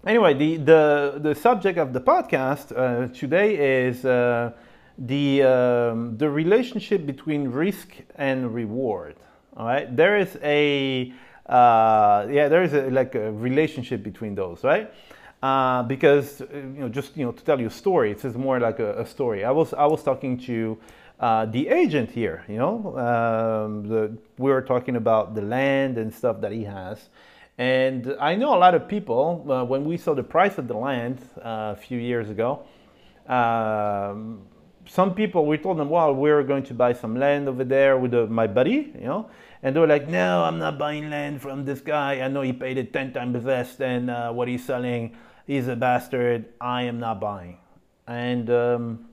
anyway, 0.07 0.33
the, 0.33 0.57
the, 0.57 1.19
the 1.21 1.35
subject 1.35 1.77
of 1.77 1.93
the 1.93 2.01
podcast 2.01 2.71
uh, 2.75 3.13
today 3.13 3.85
is 3.85 4.05
uh, 4.05 4.51
the, 4.97 5.43
um, 5.43 6.17
the 6.17 6.29
relationship 6.29 7.05
between 7.05 7.49
risk 7.49 7.89
and 8.15 8.53
reward. 8.53 9.15
All 9.55 9.65
right, 9.65 9.93
there 9.95 10.17
is 10.17 10.37
a 10.43 11.13
uh, 11.47 12.27
yeah, 12.29 12.49
there 12.49 12.61
is 12.61 12.73
a, 12.73 12.89
like 12.89 13.15
a 13.15 13.31
relationship 13.31 14.03
between 14.03 14.35
those, 14.35 14.63
right? 14.63 14.91
Uh, 15.41 15.81
because 15.83 16.41
you 16.41 16.75
know, 16.77 16.89
just 16.89 17.15
you 17.15 17.25
know, 17.25 17.31
to 17.31 17.43
tell 17.43 17.59
you 17.59 17.67
a 17.67 17.71
story, 17.71 18.11
it's 18.11 18.23
more 18.35 18.59
like 18.59 18.79
a, 18.79 19.01
a 19.01 19.05
story. 19.05 19.45
I 19.45 19.51
was 19.51 19.73
I 19.73 19.85
was 19.85 20.03
talking 20.03 20.37
to 20.39 20.77
uh, 21.19 21.45
the 21.45 21.69
agent 21.69 22.11
here. 22.11 22.43
You 22.49 22.57
know, 22.57 22.97
um, 22.97 23.87
the, 23.87 24.17
we 24.37 24.51
were 24.51 24.61
talking 24.61 24.97
about 24.97 25.35
the 25.35 25.41
land 25.41 25.97
and 25.97 26.13
stuff 26.13 26.41
that 26.41 26.51
he 26.51 26.65
has. 26.65 27.07
And 27.57 28.15
I 28.19 28.35
know 28.35 28.55
a 28.55 28.59
lot 28.59 28.75
of 28.75 28.87
people, 28.87 29.45
uh, 29.49 29.63
when 29.63 29.85
we 29.85 29.97
saw 29.97 30.13
the 30.13 30.23
price 30.23 30.57
of 30.57 30.67
the 30.67 30.75
land 30.75 31.19
uh, 31.37 31.73
a 31.73 31.75
few 31.75 31.97
years 31.97 32.29
ago, 32.29 32.63
um, 33.27 34.43
some 34.85 35.13
people, 35.13 35.45
we 35.45 35.57
told 35.57 35.77
them, 35.77 35.89
well, 35.89 36.13
we're 36.13 36.43
going 36.43 36.63
to 36.63 36.73
buy 36.73 36.93
some 36.93 37.15
land 37.15 37.49
over 37.49 37.63
there 37.63 37.97
with 37.97 38.13
uh, 38.13 38.25
my 38.27 38.47
buddy, 38.47 38.93
you 38.95 39.05
know, 39.05 39.29
and 39.63 39.75
they 39.75 39.79
were 39.79 39.87
like, 39.87 40.07
no, 40.07 40.43
I'm 40.43 40.59
not 40.59 40.77
buying 40.77 41.09
land 41.09 41.41
from 41.41 41.65
this 41.65 41.81
guy. 41.81 42.21
I 42.21 42.27
know 42.27 42.41
he 42.41 42.53
paid 42.53 42.77
it 42.77 42.93
10 42.93 43.13
times 43.13 43.43
less 43.43 43.75
than 43.75 44.09
uh, 44.09 44.31
what 44.31 44.47
he's 44.47 44.63
selling. 44.63 45.15
He's 45.45 45.67
a 45.67 45.75
bastard. 45.75 46.45
I 46.61 46.83
am 46.83 46.99
not 46.99 47.19
buying. 47.19 47.57
And 48.05 48.49
um, 48.49 49.09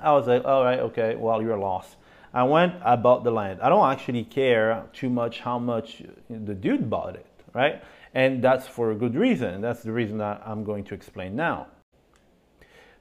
I 0.00 0.12
was 0.12 0.26
like, 0.26 0.44
all 0.44 0.64
right, 0.64 0.80
okay, 0.80 1.14
well, 1.14 1.40
you're 1.40 1.58
lost. 1.58 1.96
I 2.32 2.44
went, 2.44 2.74
I 2.84 2.96
bought 2.96 3.24
the 3.24 3.30
land. 3.30 3.60
I 3.60 3.68
don't 3.68 3.90
actually 3.90 4.24
care 4.24 4.84
too 4.92 5.10
much 5.10 5.40
how 5.40 5.58
much 5.58 6.02
the 6.28 6.54
dude 6.54 6.88
bought 6.88 7.16
it, 7.16 7.26
right? 7.52 7.82
And 8.14 8.42
that's 8.42 8.66
for 8.66 8.90
a 8.90 8.94
good 8.94 9.14
reason. 9.14 9.60
That's 9.60 9.82
the 9.82 9.92
reason 9.92 10.18
that 10.18 10.42
I'm 10.44 10.64
going 10.64 10.84
to 10.84 10.94
explain 10.94 11.36
now. 11.36 11.68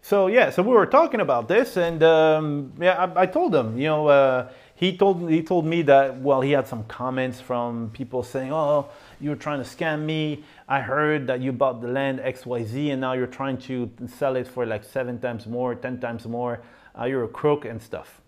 So 0.01 0.27
yeah, 0.27 0.49
so 0.49 0.63
we 0.63 0.69
were 0.69 0.85
talking 0.85 1.19
about 1.19 1.49
this, 1.49 1.75
and 1.75 2.01
um, 2.03 2.71
yeah, 2.79 3.03
I, 3.03 3.23
I, 3.23 3.25
told 3.25 3.53
him, 3.53 3.77
you 3.77 3.87
know, 3.87 4.07
uh, 4.07 4.49
he 4.73 4.95
told 4.95 5.29
he 5.29 5.43
told 5.43 5.65
me 5.65 5.81
that 5.81 6.21
well, 6.21 6.39
he 6.39 6.51
had 6.51 6.69
some 6.69 6.85
comments 6.85 7.41
from 7.41 7.89
people 7.91 8.23
saying, 8.23 8.53
oh, 8.53 8.87
you're 9.19 9.35
trying 9.35 9.61
to 9.61 9.69
scam 9.69 10.05
me. 10.05 10.45
I 10.69 10.79
heard 10.79 11.27
that 11.27 11.41
you 11.41 11.51
bought 11.51 11.81
the 11.81 11.89
land 11.89 12.21
X 12.21 12.45
Y 12.45 12.63
Z, 12.63 12.91
and 12.91 13.01
now 13.01 13.11
you're 13.11 13.27
trying 13.27 13.57
to 13.57 13.91
sell 14.07 14.37
it 14.37 14.47
for 14.47 14.65
like 14.65 14.85
seven 14.85 15.19
times 15.19 15.45
more, 15.47 15.75
ten 15.75 15.99
times 15.99 16.25
more 16.25 16.61
uh, 16.99 17.05
you're 17.05 17.23
a 17.23 17.27
crook 17.27 17.65
and 17.65 17.81
stuff. 17.81 18.21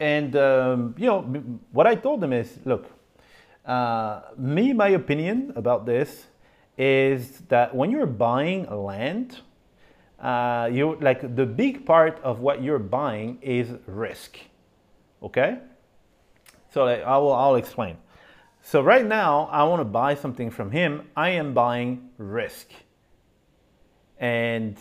And, 0.00 0.36
um, 0.36 0.94
you 0.96 1.06
know, 1.06 1.22
what 1.72 1.86
I 1.86 1.94
told 1.94 2.20
them 2.20 2.32
is, 2.32 2.58
look, 2.64 2.86
uh, 3.68 4.22
me, 4.38 4.72
my 4.72 4.88
opinion 4.88 5.52
about 5.54 5.84
this 5.84 6.26
is 6.78 7.40
that 7.48 7.74
when 7.74 7.90
you're 7.90 8.06
buying 8.06 8.64
land, 8.70 9.40
uh, 10.18 10.68
you 10.72 10.96
like 11.00 11.36
the 11.36 11.44
big 11.44 11.84
part 11.84 12.18
of 12.22 12.40
what 12.40 12.62
you're 12.62 12.78
buying 12.78 13.38
is 13.42 13.68
risk. 13.86 14.38
Okay? 15.22 15.58
So 16.72 16.86
I 16.86 17.18
will, 17.18 17.32
I'll 17.32 17.56
explain. 17.56 17.98
So 18.62 18.80
right 18.82 19.04
now, 19.04 19.48
I 19.52 19.64
want 19.64 19.80
to 19.80 19.84
buy 19.84 20.14
something 20.14 20.50
from 20.50 20.70
him. 20.70 21.08
I 21.16 21.30
am 21.30 21.52
buying 21.52 22.10
risk. 22.16 22.68
And 24.18 24.76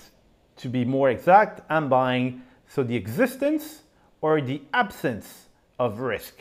to 0.57 0.69
be 0.69 0.85
more 0.85 1.09
exact, 1.09 1.61
I'm 1.69 1.89
buying 1.89 2.41
so 2.67 2.83
the 2.83 2.95
existence 2.95 3.83
or 4.21 4.41
the 4.41 4.61
absence 4.73 5.47
of 5.77 5.99
risk. 5.99 6.39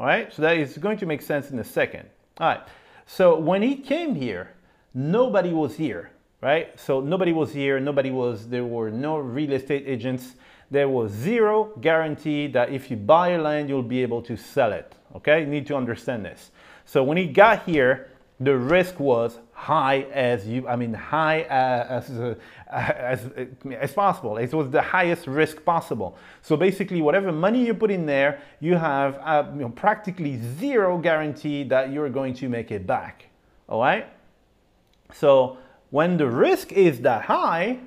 All 0.00 0.06
right, 0.06 0.32
so 0.32 0.40
that 0.40 0.56
is 0.56 0.78
going 0.78 0.96
to 0.96 1.04
make 1.06 1.20
sense 1.20 1.50
in 1.50 1.58
a 1.58 1.64
second. 1.64 2.08
All 2.38 2.48
right, 2.48 2.62
so 3.04 3.38
when 3.38 3.60
he 3.60 3.76
came 3.76 4.14
here, 4.14 4.54
nobody 4.94 5.52
was 5.52 5.76
here, 5.76 6.10
right? 6.40 6.80
So 6.80 7.02
nobody 7.02 7.34
was 7.34 7.52
here, 7.52 7.78
nobody 7.78 8.10
was, 8.10 8.48
there 8.48 8.64
were 8.64 8.90
no 8.90 9.18
real 9.18 9.52
estate 9.52 9.84
agents. 9.86 10.36
There 10.70 10.88
was 10.88 11.12
zero 11.12 11.72
guarantee 11.82 12.46
that 12.46 12.70
if 12.70 12.90
you 12.90 12.96
buy 12.96 13.30
a 13.30 13.42
land, 13.42 13.68
you'll 13.68 13.82
be 13.82 14.00
able 14.00 14.22
to 14.22 14.38
sell 14.38 14.72
it. 14.72 14.94
Okay, 15.16 15.40
you 15.40 15.46
need 15.46 15.66
to 15.66 15.76
understand 15.76 16.24
this. 16.24 16.50
So 16.86 17.04
when 17.04 17.18
he 17.18 17.26
got 17.26 17.64
here, 17.64 18.08
the 18.40 18.56
risk 18.56 18.98
was 18.98 19.38
high 19.52 20.06
as 20.12 20.46
you, 20.48 20.66
I 20.66 20.74
mean, 20.74 20.94
high 20.94 21.42
as, 21.42 22.10
uh, 22.10 22.34
as, 22.70 23.28
as 23.70 23.92
possible. 23.92 24.38
It 24.38 24.52
was 24.54 24.70
the 24.70 24.80
highest 24.80 25.26
risk 25.26 25.62
possible. 25.62 26.16
So 26.40 26.56
basically, 26.56 27.02
whatever 27.02 27.30
money 27.32 27.66
you 27.66 27.74
put 27.74 27.90
in 27.90 28.06
there, 28.06 28.40
you 28.58 28.76
have 28.76 29.18
uh, 29.22 29.44
you 29.52 29.60
know, 29.60 29.68
practically 29.68 30.40
zero 30.58 30.96
guarantee 30.96 31.64
that 31.64 31.92
you're 31.92 32.08
going 32.08 32.32
to 32.34 32.48
make 32.48 32.70
it 32.70 32.86
back. 32.86 33.26
All 33.68 33.82
right? 33.82 34.06
So 35.12 35.58
when 35.90 36.16
the 36.16 36.26
risk 36.26 36.72
is 36.72 37.00
that 37.02 37.24
high, 37.24 37.80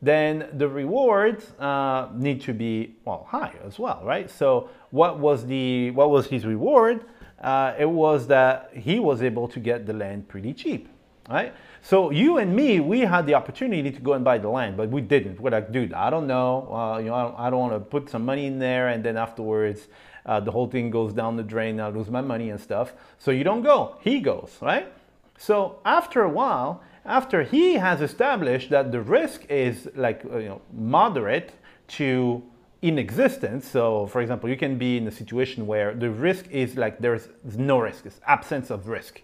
then 0.00 0.48
the 0.52 0.68
rewards 0.68 1.50
uh, 1.58 2.08
need 2.14 2.40
to 2.42 2.52
be 2.52 2.94
well 3.04 3.26
high 3.28 3.54
as 3.66 3.80
well, 3.80 4.00
right? 4.04 4.30
So 4.30 4.70
what 4.90 5.18
was 5.18 5.44
the 5.44 5.90
what 5.90 6.10
was 6.10 6.28
his 6.28 6.46
reward? 6.46 7.04
Uh, 7.40 7.74
it 7.78 7.88
was 7.88 8.26
that 8.28 8.70
he 8.74 8.98
was 8.98 9.22
able 9.22 9.48
to 9.48 9.60
get 9.60 9.86
the 9.86 9.92
land 9.92 10.28
pretty 10.28 10.52
cheap, 10.52 10.88
right? 11.28 11.54
So 11.82 12.10
you 12.10 12.38
and 12.38 12.54
me, 12.54 12.80
we 12.80 13.00
had 13.00 13.26
the 13.26 13.34
opportunity 13.34 13.90
to 13.90 14.00
go 14.00 14.14
and 14.14 14.24
buy 14.24 14.38
the 14.38 14.48
land, 14.48 14.76
but 14.76 14.88
we 14.88 15.00
didn't. 15.00 15.40
We're 15.40 15.50
like, 15.50 15.70
dude, 15.70 15.92
I 15.92 16.10
don't 16.10 16.26
know. 16.26 16.72
Uh, 16.72 16.98
you 16.98 17.06
know, 17.06 17.14
I 17.14 17.44
don't, 17.44 17.52
don't 17.52 17.60
want 17.60 17.72
to 17.74 17.80
put 17.80 18.10
some 18.10 18.24
money 18.24 18.46
in 18.46 18.58
there, 18.58 18.88
and 18.88 19.04
then 19.04 19.16
afterwards, 19.16 19.88
uh, 20.26 20.40
the 20.40 20.50
whole 20.50 20.66
thing 20.66 20.90
goes 20.90 21.12
down 21.12 21.36
the 21.36 21.42
drain. 21.42 21.80
I 21.80 21.88
lose 21.88 22.10
my 22.10 22.20
money 22.20 22.50
and 22.50 22.60
stuff. 22.60 22.92
So 23.18 23.30
you 23.30 23.44
don't 23.44 23.62
go. 23.62 23.96
He 24.00 24.20
goes, 24.20 24.58
right? 24.60 24.92
So 25.38 25.78
after 25.84 26.22
a 26.22 26.28
while, 26.28 26.82
after 27.04 27.44
he 27.44 27.74
has 27.74 28.02
established 28.02 28.70
that 28.70 28.92
the 28.92 29.00
risk 29.00 29.46
is 29.48 29.88
like 29.94 30.24
uh, 30.24 30.38
you 30.38 30.48
know 30.48 30.60
moderate 30.72 31.52
to 31.88 32.42
in 32.82 32.98
existence. 32.98 33.68
So, 33.68 34.06
for 34.06 34.20
example, 34.20 34.48
you 34.48 34.56
can 34.56 34.78
be 34.78 34.96
in 34.96 35.06
a 35.06 35.10
situation 35.10 35.66
where 35.66 35.94
the 35.94 36.10
risk 36.10 36.48
is 36.50 36.76
like 36.76 36.98
there's 36.98 37.28
no 37.56 37.78
risk, 37.78 38.06
it's 38.06 38.20
absence 38.26 38.70
of 38.70 38.88
risk. 38.88 39.20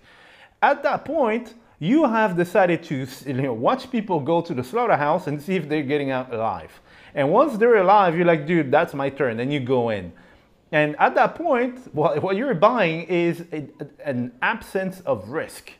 At 0.62 0.82
that 0.82 1.04
point, 1.04 1.54
you 1.78 2.04
have 2.04 2.36
decided 2.36 2.82
to 2.84 3.06
you 3.26 3.34
know, 3.34 3.52
watch 3.52 3.90
people 3.90 4.20
go 4.20 4.40
to 4.40 4.54
the 4.54 4.64
slaughterhouse 4.64 5.26
and 5.26 5.40
see 5.40 5.56
if 5.56 5.68
they're 5.68 5.82
getting 5.82 6.10
out 6.10 6.32
alive. 6.32 6.80
And 7.14 7.30
once 7.30 7.56
they're 7.58 7.76
alive, 7.76 8.16
you're 8.16 8.26
like, 8.26 8.46
dude, 8.46 8.70
that's 8.70 8.94
my 8.94 9.10
turn. 9.10 9.40
And 9.40 9.52
you 9.52 9.60
go 9.60 9.90
in. 9.90 10.12
And 10.72 10.96
at 10.98 11.14
that 11.14 11.36
point, 11.36 11.78
what 11.94 12.36
you're 12.36 12.54
buying 12.54 13.02
is 13.02 13.44
an 14.04 14.32
absence 14.42 15.00
of 15.00 15.28
risk. 15.28 15.72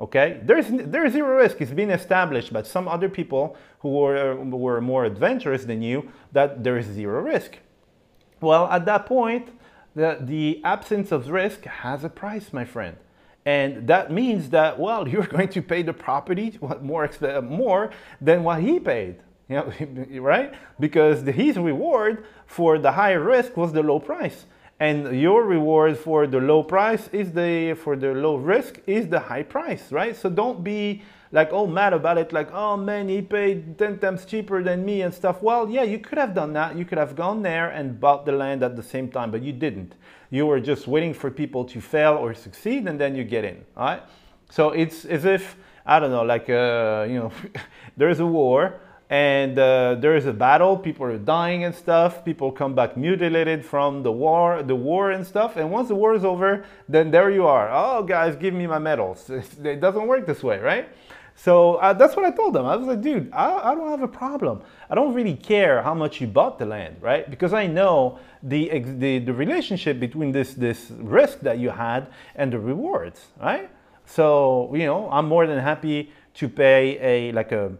Okay, 0.00 0.40
there's 0.44 0.66
there's 0.68 1.12
zero 1.12 1.36
risk. 1.36 1.60
It's 1.60 1.72
been 1.72 1.90
established 1.90 2.52
by 2.52 2.62
some 2.62 2.86
other 2.86 3.08
people 3.08 3.56
who 3.80 3.90
were 3.90 4.36
were 4.36 4.80
more 4.80 5.04
adventurous 5.04 5.64
than 5.64 5.82
you 5.82 6.10
that 6.32 6.62
there 6.62 6.78
is 6.78 6.86
zero 6.86 7.20
risk. 7.20 7.58
Well, 8.40 8.68
at 8.70 8.84
that 8.86 9.06
point, 9.06 9.48
the 9.96 10.18
the 10.20 10.60
absence 10.62 11.10
of 11.10 11.28
risk 11.28 11.64
has 11.64 12.04
a 12.04 12.08
price, 12.08 12.52
my 12.52 12.64
friend, 12.64 12.96
and 13.44 13.88
that 13.88 14.12
means 14.12 14.50
that 14.50 14.78
well, 14.78 15.08
you're 15.12 15.26
going 15.26 15.48
to 15.48 15.62
pay 15.62 15.82
the 15.82 15.92
property 15.92 16.56
more 16.80 17.10
more 17.42 17.90
than 18.20 18.44
what 18.44 18.62
he 18.62 18.78
paid. 18.78 19.16
You 19.48 19.56
know, 19.56 20.20
right? 20.20 20.54
Because 20.78 21.22
his 21.22 21.58
reward 21.58 22.24
for 22.46 22.78
the 22.78 22.92
high 22.92 23.14
risk 23.14 23.56
was 23.56 23.72
the 23.72 23.82
low 23.82 23.98
price 23.98 24.44
and 24.80 25.20
your 25.20 25.44
reward 25.44 25.98
for 25.98 26.26
the 26.26 26.38
low 26.38 26.62
price 26.62 27.08
is 27.08 27.32
the 27.32 27.74
for 27.74 27.96
the 27.96 28.12
low 28.12 28.36
risk 28.36 28.80
is 28.86 29.08
the 29.08 29.18
high 29.18 29.42
price 29.42 29.90
right? 29.90 30.16
So 30.16 30.30
don't 30.30 30.62
be 30.62 31.02
like 31.32 31.52
oh 31.52 31.66
mad 31.66 31.92
about 31.92 32.16
it 32.18 32.32
like 32.32 32.52
oh 32.52 32.76
man 32.76 33.08
he 33.08 33.20
paid 33.20 33.76
10 33.76 33.98
times 33.98 34.24
cheaper 34.24 34.62
than 34.62 34.84
me 34.84 35.02
and 35.02 35.12
stuff. 35.12 35.42
Well 35.42 35.68
yeah 35.68 35.82
you 35.82 35.98
could 35.98 36.18
have 36.18 36.34
done 36.34 36.52
that. 36.52 36.76
You 36.76 36.84
could 36.84 36.98
have 36.98 37.16
gone 37.16 37.42
there 37.42 37.70
and 37.70 37.98
bought 37.98 38.24
the 38.24 38.32
land 38.32 38.62
at 38.62 38.76
the 38.76 38.82
same 38.82 39.08
time 39.08 39.30
but 39.30 39.42
you 39.42 39.52
didn't. 39.52 39.96
You 40.30 40.46
were 40.46 40.60
just 40.60 40.86
waiting 40.86 41.12
for 41.12 41.30
people 41.30 41.64
to 41.64 41.80
fail 41.80 42.14
or 42.14 42.34
succeed 42.34 42.86
and 42.86 43.00
then 43.00 43.16
you 43.16 43.24
get 43.24 43.44
in 43.44 43.64
all 43.76 43.86
right? 43.86 44.02
So 44.50 44.70
it's 44.70 45.04
as 45.04 45.24
if 45.24 45.56
i 45.84 45.98
don't 45.98 46.10
know 46.10 46.22
like 46.22 46.50
uh, 46.50 47.06
you 47.08 47.18
know 47.18 47.32
there's 47.96 48.20
a 48.20 48.26
war 48.26 48.80
and 49.10 49.58
uh, 49.58 49.94
there 49.94 50.16
is 50.16 50.26
a 50.26 50.32
battle. 50.32 50.76
People 50.76 51.06
are 51.06 51.16
dying 51.16 51.64
and 51.64 51.74
stuff. 51.74 52.24
People 52.24 52.52
come 52.52 52.74
back 52.74 52.96
mutilated 52.96 53.64
from 53.64 54.02
the 54.02 54.12
war 54.12 54.62
the 54.62 54.74
war 54.74 55.10
and 55.10 55.26
stuff. 55.26 55.56
And 55.56 55.70
once 55.70 55.88
the 55.88 55.94
war 55.94 56.14
is 56.14 56.24
over 56.24 56.64
then 56.88 57.10
there 57.10 57.30
you 57.30 57.46
are. 57.46 57.70
Oh 57.72 58.02
guys 58.02 58.36
give 58.36 58.54
me 58.54 58.66
my 58.66 58.78
medals. 58.78 59.30
It 59.64 59.80
doesn't 59.80 60.06
work 60.06 60.26
this 60.26 60.42
way 60.42 60.58
right? 60.58 60.88
So 61.34 61.76
uh, 61.76 61.92
that's 61.92 62.16
what 62.16 62.24
i 62.24 62.32
told 62.32 62.54
them. 62.54 62.66
I 62.66 62.76
was 62.76 62.86
like 62.86 63.00
dude 63.00 63.32
I, 63.32 63.70
I, 63.70 63.74
don't 63.74 63.88
have 63.88 64.02
a 64.02 64.08
problem. 64.08 64.60
I 64.90 64.94
don't 64.94 65.14
really 65.14 65.36
care 65.36 65.82
how 65.82 65.94
much 65.94 66.20
you 66.20 66.26
bought 66.26 66.58
the 66.58 66.66
land 66.66 66.96
right? 67.00 67.28
Because 67.30 67.54
i 67.54 67.66
know 67.66 68.18
the, 68.42 68.78
the 68.98 69.20
the 69.20 69.32
relationship 69.32 69.98
between 69.98 70.32
this 70.32 70.52
this 70.52 70.90
risk 70.90 71.40
that 71.40 71.58
you 71.58 71.70
had 71.70 72.08
and 72.34 72.52
the 72.52 72.58
rewards 72.58 73.28
right? 73.40 73.70
So 74.04 74.70
you 74.74 74.84
know 74.84 75.08
i'm 75.10 75.28
more 75.28 75.46
than 75.46 75.58
happy 75.58 76.12
to 76.34 76.48
pay 76.48 76.98
a 77.00 77.32
like 77.32 77.52
a 77.52 77.72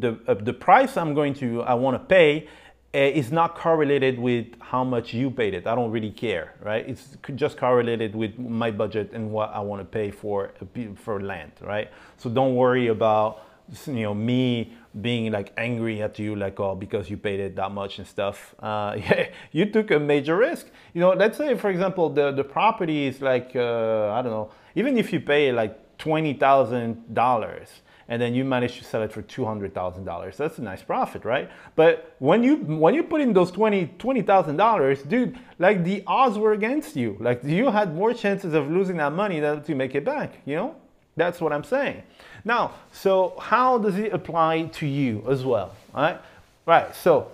the, 0.00 0.18
uh, 0.26 0.34
the 0.34 0.52
price 0.52 0.96
I'm 0.96 1.14
going 1.14 1.34
to, 1.34 1.62
I 1.62 1.74
want 1.74 1.94
to 1.94 2.04
pay 2.04 2.48
uh, 2.94 2.98
is 2.98 3.32
not 3.32 3.56
correlated 3.56 4.18
with 4.18 4.46
how 4.60 4.84
much 4.84 5.12
you 5.12 5.30
paid 5.30 5.54
it. 5.54 5.66
I 5.66 5.74
don't 5.74 5.90
really 5.90 6.12
care, 6.12 6.54
right? 6.62 6.88
It's 6.88 7.16
just 7.34 7.56
correlated 7.56 8.14
with 8.14 8.38
my 8.38 8.70
budget 8.70 9.12
and 9.12 9.30
what 9.30 9.50
I 9.52 9.60
want 9.60 9.80
to 9.80 9.84
pay 9.84 10.10
for, 10.10 10.52
for 10.96 11.20
land, 11.20 11.52
right? 11.60 11.90
So 12.18 12.30
don't 12.30 12.54
worry 12.54 12.88
about 12.88 13.42
you 13.86 14.02
know 14.02 14.14
me 14.14 14.74
being 15.00 15.32
like 15.32 15.52
angry 15.56 16.02
at 16.02 16.18
you 16.18 16.36
like 16.36 16.60
oh 16.60 16.74
because 16.74 17.08
you 17.08 17.16
paid 17.16 17.40
it 17.40 17.56
that 17.56 17.72
much 17.72 17.98
and 17.98 18.06
stuff 18.06 18.54
uh, 18.58 18.94
yeah, 18.98 19.28
you 19.52 19.64
took 19.64 19.90
a 19.90 19.98
major 19.98 20.36
risk 20.36 20.66
you 20.92 21.00
know 21.00 21.12
let's 21.12 21.38
say 21.38 21.56
for 21.56 21.70
example 21.70 22.10
the 22.10 22.30
the 22.32 22.44
property 22.44 23.06
is 23.06 23.22
like 23.22 23.52
uh, 23.56 24.10
i 24.12 24.20
don't 24.20 24.32
know 24.32 24.50
even 24.74 24.98
if 24.98 25.12
you 25.14 25.20
pay 25.20 25.50
like 25.50 25.96
$20000 25.98 27.66
and 28.08 28.20
then 28.20 28.34
you 28.34 28.44
manage 28.44 28.78
to 28.78 28.84
sell 28.84 29.02
it 29.02 29.12
for 29.12 29.22
$200,000. 29.22 30.36
That's 30.36 30.58
a 30.58 30.62
nice 30.62 30.82
profit, 30.82 31.24
right? 31.24 31.50
But 31.74 32.14
when 32.18 32.42
you 32.42 32.56
when 32.56 32.94
you 32.94 33.02
put 33.02 33.20
in 33.20 33.32
those 33.32 33.50
20 33.50 33.86
$20,000, 33.98 35.08
dude, 35.08 35.38
like 35.58 35.84
the 35.84 36.02
odds 36.06 36.38
were 36.38 36.52
against 36.52 36.96
you. 36.96 37.16
Like 37.20 37.42
you 37.44 37.70
had 37.70 37.94
more 37.94 38.12
chances 38.12 38.54
of 38.54 38.70
losing 38.70 38.96
that 38.98 39.12
money 39.12 39.40
than 39.40 39.62
to 39.62 39.74
make 39.74 39.94
it 39.94 40.04
back, 40.04 40.38
you 40.44 40.56
know? 40.56 40.76
That's 41.16 41.40
what 41.40 41.52
I'm 41.52 41.64
saying. 41.64 42.02
Now, 42.44 42.72
so 42.92 43.34
how 43.40 43.78
does 43.78 43.96
it 43.98 44.12
apply 44.12 44.64
to 44.74 44.86
you 44.86 45.24
as 45.28 45.44
well? 45.44 45.74
All 45.94 46.02
right? 46.02 46.20
Right. 46.66 46.94
So 46.94 47.30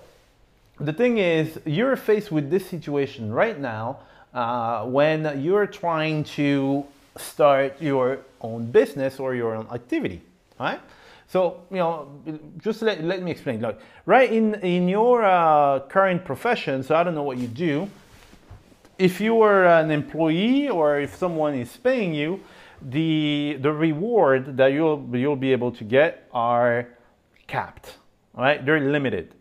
the 0.79 0.93
thing 0.93 1.19
is, 1.19 1.59
you're 1.65 1.97
faced 1.97 2.31
with 2.31 2.51
this 2.51 2.67
situation 2.67 3.33
right 3.33 3.59
now 3.59 3.99
uh, 4.33 4.85
when 4.85 5.43
you're 5.43 5.67
trying 5.67 6.25
to 6.25 6.85
start 7.17 7.81
your 7.81 8.19
own 8.41 8.71
business 8.71 9.19
or 9.19 9.35
your 9.35 9.55
own 9.55 9.67
activity, 9.73 10.23
right? 10.61 10.81
So, 11.27 11.63
you 11.71 11.79
know, 11.79 12.23
just 12.59 12.83
let, 12.83 13.03
let 13.03 13.23
me 13.23 13.31
explain. 13.31 13.61
Look, 13.61 13.81
right 14.05 14.31
in, 14.31 14.57
in 14.57 14.89
your 14.89 15.25
uh, 15.25 15.81
current 15.89 16.25
profession, 16.25 16.83
so 16.83 16.95
I 16.95 17.03
don't 17.03 17.15
know 17.15 17.23
what 17.23 17.39
you 17.39 17.47
do, 17.47 17.89
if 18.99 19.21
you 19.21 19.41
are 19.41 19.65
an 19.65 19.91
employee 19.91 20.69
or 20.69 21.01
if 21.01 21.15
someone 21.17 21.55
is 21.55 21.75
paying 21.77 22.13
you, 22.13 22.41
the, 22.83 23.59
the 23.61 23.73
reward 23.73 24.57
that 24.59 24.69
you'll, 24.69 25.09
you'll 25.13 25.37
be 25.37 25.53
able 25.53 25.73
to 25.73 25.85
get 25.85 26.29
are 26.33 26.89
capped, 27.47 27.97
right? 28.35 28.65
They're 28.65 28.81
limited. 28.81 29.35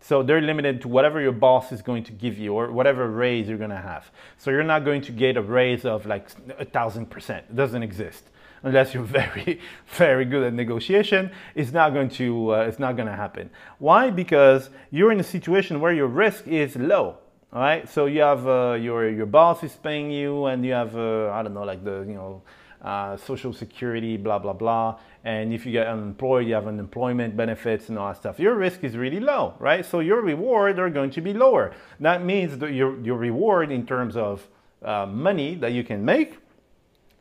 So 0.00 0.22
they're 0.22 0.40
limited 0.40 0.80
to 0.82 0.88
whatever 0.88 1.20
your 1.20 1.32
boss 1.32 1.72
is 1.72 1.82
going 1.82 2.04
to 2.04 2.12
give 2.12 2.38
you 2.38 2.54
or 2.54 2.70
whatever 2.70 3.10
raise 3.10 3.48
you're 3.48 3.58
going 3.58 3.70
to 3.70 3.76
have. 3.76 4.10
So 4.38 4.50
you're 4.50 4.62
not 4.62 4.84
going 4.84 5.02
to 5.02 5.12
get 5.12 5.36
a 5.36 5.42
raise 5.42 5.84
of 5.84 6.06
like 6.06 6.28
a 6.58 6.64
thousand 6.64 7.10
percent. 7.10 7.46
It 7.50 7.56
doesn't 7.56 7.82
exist 7.82 8.24
unless 8.62 8.94
you're 8.94 9.02
very, 9.22 9.60
very 9.88 10.24
good 10.24 10.42
at 10.42 10.54
negotiation. 10.54 11.30
It's 11.54 11.72
not 11.72 11.92
going 11.92 12.10
to, 12.10 12.54
uh, 12.54 12.60
it's 12.60 12.78
not 12.78 12.96
going 12.96 13.08
to 13.08 13.16
happen. 13.16 13.50
Why? 13.78 14.10
Because 14.10 14.70
you're 14.90 15.12
in 15.12 15.20
a 15.20 15.24
situation 15.24 15.80
where 15.80 15.92
your 15.92 16.08
risk 16.08 16.46
is 16.46 16.76
low. 16.76 17.18
All 17.52 17.62
right. 17.62 17.88
So 17.88 18.06
you 18.06 18.20
have 18.20 18.46
uh, 18.46 18.76
your 18.78 19.08
your 19.08 19.24
boss 19.24 19.64
is 19.64 19.74
paying 19.74 20.10
you, 20.10 20.44
and 20.44 20.66
you 20.66 20.72
have 20.72 20.94
uh, 20.94 21.30
I 21.30 21.42
don't 21.42 21.54
know 21.54 21.64
like 21.64 21.82
the 21.82 22.00
you 22.06 22.12
know 22.12 22.42
uh, 22.82 23.16
social 23.16 23.52
security, 23.52 24.16
blah, 24.16 24.38
blah, 24.38 24.52
blah. 24.52 24.98
And 25.24 25.52
if 25.52 25.66
you 25.66 25.72
get 25.72 25.86
unemployed, 25.86 26.46
you 26.46 26.54
have 26.54 26.66
unemployment 26.66 27.36
benefits 27.36 27.88
and 27.88 27.98
all 27.98 28.08
that 28.08 28.18
stuff. 28.18 28.38
Your 28.38 28.54
risk 28.54 28.84
is 28.84 28.96
really 28.96 29.20
low, 29.20 29.54
right? 29.58 29.84
So 29.84 30.00
your 30.00 30.22
reward 30.22 30.78
are 30.78 30.90
going 30.90 31.10
to 31.10 31.20
be 31.20 31.32
lower. 31.32 31.74
That 32.00 32.24
means 32.24 32.56
that 32.58 32.72
your, 32.72 33.00
your 33.00 33.16
reward 33.16 33.72
in 33.72 33.84
terms 33.84 34.16
of 34.16 34.46
uh, 34.82 35.06
money 35.06 35.56
that 35.56 35.72
you 35.72 35.82
can 35.82 36.04
make 36.04 36.38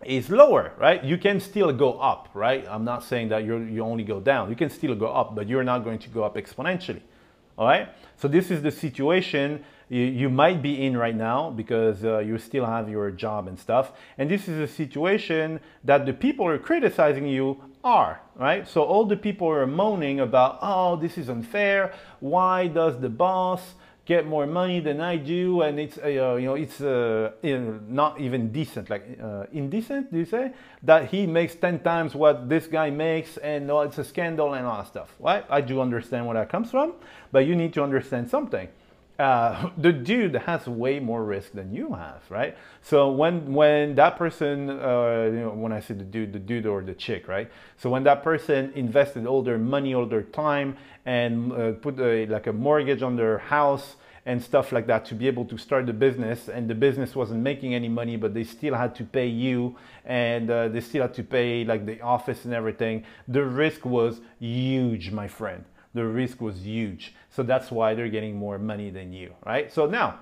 is 0.05 0.29
lower, 0.29 0.73
right? 0.77 1.03
You 1.03 1.17
can 1.17 1.39
still 1.39 1.71
go 1.73 1.99
up, 1.99 2.29
right? 2.33 2.65
I'm 2.69 2.83
not 2.83 3.03
saying 3.03 3.29
that 3.29 3.43
you 3.43 3.57
you 3.57 3.81
only 3.81 4.03
go 4.03 4.19
down. 4.19 4.49
You 4.49 4.55
can 4.55 4.69
still 4.69 4.95
go 4.95 5.07
up, 5.07 5.35
but 5.35 5.47
you're 5.47 5.63
not 5.63 5.83
going 5.83 5.99
to 5.99 6.09
go 6.09 6.23
up 6.23 6.35
exponentially, 6.35 7.01
all 7.57 7.67
right? 7.67 7.89
So 8.17 8.27
this 8.27 8.51
is 8.51 8.61
the 8.61 8.71
situation 8.71 9.63
you, 9.89 10.01
you 10.01 10.29
might 10.29 10.61
be 10.61 10.85
in 10.85 10.97
right 10.97 11.15
now 11.15 11.49
because 11.49 12.03
uh, 12.03 12.19
you 12.19 12.37
still 12.37 12.65
have 12.65 12.89
your 12.89 13.09
job 13.11 13.47
and 13.47 13.57
stuff. 13.57 13.93
And 14.17 14.29
this 14.29 14.47
is 14.47 14.59
a 14.59 14.67
situation 14.67 15.59
that 15.83 16.05
the 16.05 16.13
people 16.13 16.45
who 16.45 16.51
are 16.51 16.57
criticizing 16.57 17.27
you 17.27 17.61
are, 17.83 18.21
right? 18.35 18.67
So 18.67 18.83
all 18.83 19.05
the 19.05 19.15
people 19.15 19.47
are 19.47 19.65
moaning 19.65 20.19
about, 20.19 20.59
oh, 20.61 20.97
this 20.97 21.17
is 21.17 21.29
unfair. 21.29 21.93
Why 22.19 22.67
does 22.67 22.99
the 22.99 23.09
boss 23.09 23.75
get 24.07 24.25
more 24.25 24.47
money 24.47 24.79
than 24.79 25.01
I 25.01 25.17
do, 25.17 25.61
and 25.61 25.79
it's 25.79 25.97
uh, 25.97 26.07
you 26.07 26.45
know 26.45 26.55
it's 26.55 26.81
uh, 26.81 27.31
not 27.87 28.19
even 28.19 28.51
decent, 28.51 28.89
like 28.89 29.03
uh, 29.21 29.45
indecent. 29.51 30.11
Do 30.11 30.17
you 30.17 30.25
say 30.25 30.53
that 30.83 31.09
he 31.09 31.27
makes 31.27 31.55
ten 31.55 31.79
times 31.79 32.15
what 32.15 32.47
this 32.49 32.65
guy 32.67 32.89
makes, 32.89 33.37
and 33.37 33.69
oh, 33.69 33.81
it's 33.81 33.97
a 33.97 34.03
scandal 34.03 34.53
and 34.53 34.65
all 34.65 34.77
that 34.77 34.87
stuff? 34.87 35.13
Right? 35.19 35.45
I 35.49 35.61
do 35.61 35.81
understand 35.81 36.25
where 36.25 36.35
that 36.35 36.49
comes 36.49 36.71
from, 36.71 36.93
but 37.31 37.45
you 37.45 37.55
need 37.55 37.73
to 37.73 37.83
understand 37.83 38.29
something 38.29 38.69
uh, 39.19 39.69
the 39.77 39.91
dude 39.91 40.35
has 40.35 40.67
way 40.67 40.99
more 40.99 41.23
risk 41.23 41.53
than 41.53 41.73
you 41.73 41.93
have, 41.93 42.21
right? 42.29 42.57
So 42.81 43.11
when 43.11 43.53
when 43.53 43.95
that 43.95 44.17
person, 44.17 44.69
uh, 44.69 45.29
you 45.33 45.39
know, 45.39 45.53
when 45.55 45.71
I 45.71 45.79
say 45.79 45.93
the 45.93 46.03
dude, 46.03 46.33
the 46.33 46.39
dude 46.39 46.65
or 46.65 46.81
the 46.81 46.93
chick, 46.93 47.27
right? 47.27 47.49
So 47.77 47.89
when 47.89 48.03
that 48.03 48.23
person 48.23 48.71
invested 48.75 49.25
all 49.25 49.41
their 49.41 49.57
money, 49.57 49.93
all 49.93 50.05
their 50.05 50.23
time, 50.23 50.77
and 51.05 51.51
uh, 51.51 51.71
put 51.73 51.99
a, 51.99 52.25
like 52.27 52.47
a 52.47 52.53
mortgage 52.53 53.01
on 53.01 53.15
their 53.15 53.37
house 53.39 53.95
and 54.25 54.43
stuff 54.43 54.73
like 54.73 54.85
that 54.87 55.05
to 55.05 55.15
be 55.15 55.25
able 55.25 55.45
to 55.45 55.57
start 55.57 55.85
the 55.85 55.93
business, 55.93 56.49
and 56.49 56.69
the 56.69 56.75
business 56.75 57.15
wasn't 57.15 57.41
making 57.41 57.73
any 57.73 57.87
money, 57.87 58.17
but 58.17 58.33
they 58.33 58.43
still 58.43 58.75
had 58.75 58.93
to 58.93 59.05
pay 59.05 59.27
you, 59.27 59.73
and 60.03 60.51
uh, 60.51 60.67
they 60.67 60.81
still 60.81 61.03
had 61.03 61.13
to 61.13 61.23
pay 61.23 61.63
like 61.63 61.85
the 61.85 62.01
office 62.01 62.43
and 62.43 62.53
everything. 62.53 63.05
The 63.29 63.45
risk 63.45 63.85
was 63.85 64.19
huge, 64.39 65.11
my 65.11 65.29
friend 65.29 65.63
the 65.93 66.05
risk 66.05 66.41
was 66.41 66.65
huge. 66.65 67.13
So 67.29 67.43
that's 67.43 67.71
why 67.71 67.93
they're 67.93 68.09
getting 68.09 68.35
more 68.35 68.57
money 68.57 68.89
than 68.89 69.13
you, 69.13 69.33
right? 69.45 69.71
So 69.71 69.85
now, 69.85 70.19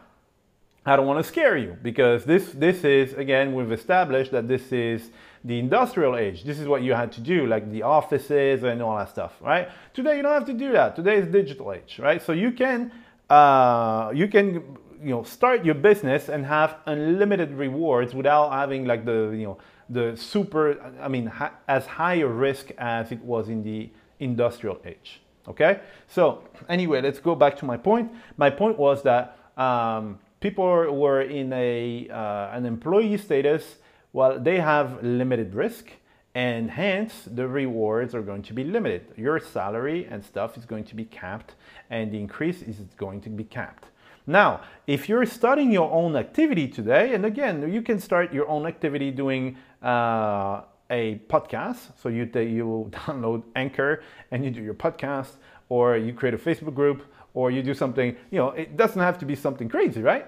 I 0.85 0.95
don't 0.95 1.07
want 1.07 1.23
to 1.23 1.27
scare 1.27 1.57
you 1.57 1.75
because 1.81 2.25
this, 2.25 2.51
this 2.51 2.83
is, 2.83 3.13
again, 3.13 3.55
we've 3.55 3.71
established 3.71 4.31
that 4.31 4.47
this 4.47 4.71
is 4.71 5.09
the 5.43 5.57
industrial 5.57 6.15
age. 6.15 6.43
This 6.43 6.59
is 6.59 6.67
what 6.67 6.83
you 6.83 6.93
had 6.93 7.11
to 7.13 7.21
do, 7.21 7.47
like 7.47 7.71
the 7.71 7.81
offices 7.81 8.63
and 8.63 8.81
all 8.81 8.95
that 8.97 9.09
stuff, 9.09 9.33
right? 9.41 9.69
Today, 9.93 10.17
you 10.17 10.21
don't 10.23 10.33
have 10.33 10.45
to 10.45 10.53
do 10.53 10.71
that. 10.73 10.95
Today 10.95 11.17
is 11.17 11.27
digital 11.27 11.73
age, 11.73 11.99
right? 11.99 12.21
So 12.21 12.33
you 12.33 12.51
can, 12.51 12.91
uh, 13.29 14.11
you 14.13 14.27
can, 14.27 14.77
you 15.01 15.09
know, 15.09 15.23
start 15.23 15.65
your 15.65 15.75
business 15.75 16.29
and 16.29 16.45
have 16.45 16.77
unlimited 16.85 17.51
rewards 17.53 18.13
without 18.13 18.51
having 18.51 18.85
like 18.85 19.05
the, 19.05 19.33
you 19.35 19.45
know, 19.45 19.57
the 19.89 20.15
super, 20.15 20.79
I 21.01 21.07
mean, 21.07 21.31
as 21.67 21.85
high 21.85 22.15
a 22.15 22.27
risk 22.27 22.71
as 22.77 23.11
it 23.11 23.21
was 23.21 23.49
in 23.49 23.63
the 23.63 23.89
industrial 24.19 24.79
age. 24.85 25.21
Okay, 25.47 25.79
so 26.07 26.43
anyway, 26.67 27.01
let's 27.01 27.19
go 27.19 27.35
back 27.35 27.55
to 27.57 27.65
my 27.65 27.77
point. 27.77 28.11
My 28.37 28.49
point 28.49 28.79
was 28.79 29.03
that 29.03 29.37
um, 29.57 30.17
people 30.39 30.65
were 30.65 31.21
in 31.21 31.53
a 31.53 32.09
uh, 32.09 32.49
an 32.57 32.65
employee 32.65 33.17
status. 33.17 33.75
Well, 34.11 34.39
they 34.39 34.59
have 34.59 35.03
limited 35.03 35.53
risk, 35.53 35.91
and 36.33 36.71
hence 36.71 37.27
the 37.27 37.47
rewards 37.47 38.15
are 38.15 38.23
going 38.23 38.41
to 38.43 38.53
be 38.53 38.63
limited. 38.63 39.05
Your 39.17 39.39
salary 39.39 40.07
and 40.09 40.23
stuff 40.23 40.57
is 40.57 40.65
going 40.65 40.85
to 40.85 40.95
be 40.95 41.05
capped, 41.05 41.53
and 41.89 42.11
the 42.11 42.19
increase 42.19 42.61
is 42.63 42.77
going 42.97 43.21
to 43.21 43.29
be 43.29 43.43
capped. 43.43 43.85
Now, 44.25 44.61
if 44.87 45.07
you're 45.07 45.27
starting 45.27 45.71
your 45.71 45.91
own 45.91 46.15
activity 46.15 46.67
today, 46.67 47.13
and 47.13 47.23
again, 47.25 47.71
you 47.71 47.83
can 47.83 47.99
start 47.99 48.33
your 48.33 48.47
own 48.47 48.65
activity 48.65 49.11
doing. 49.11 49.57
Uh, 49.83 50.61
a 50.89 51.21
podcast. 51.29 51.91
So 52.01 52.09
you 52.09 52.29
you 52.33 52.89
download 52.91 53.43
Anchor 53.55 54.03
and 54.31 54.43
you 54.43 54.51
do 54.51 54.61
your 54.61 54.73
podcast, 54.73 55.33
or 55.69 55.97
you 55.97 56.13
create 56.13 56.33
a 56.33 56.37
Facebook 56.37 56.75
group, 56.75 57.03
or 57.33 57.51
you 57.51 57.61
do 57.63 57.73
something. 57.73 58.15
You 58.31 58.39
know, 58.39 58.49
it 58.49 58.77
doesn't 58.77 59.01
have 59.01 59.17
to 59.19 59.25
be 59.25 59.35
something 59.35 59.69
crazy, 59.69 60.01
right? 60.01 60.25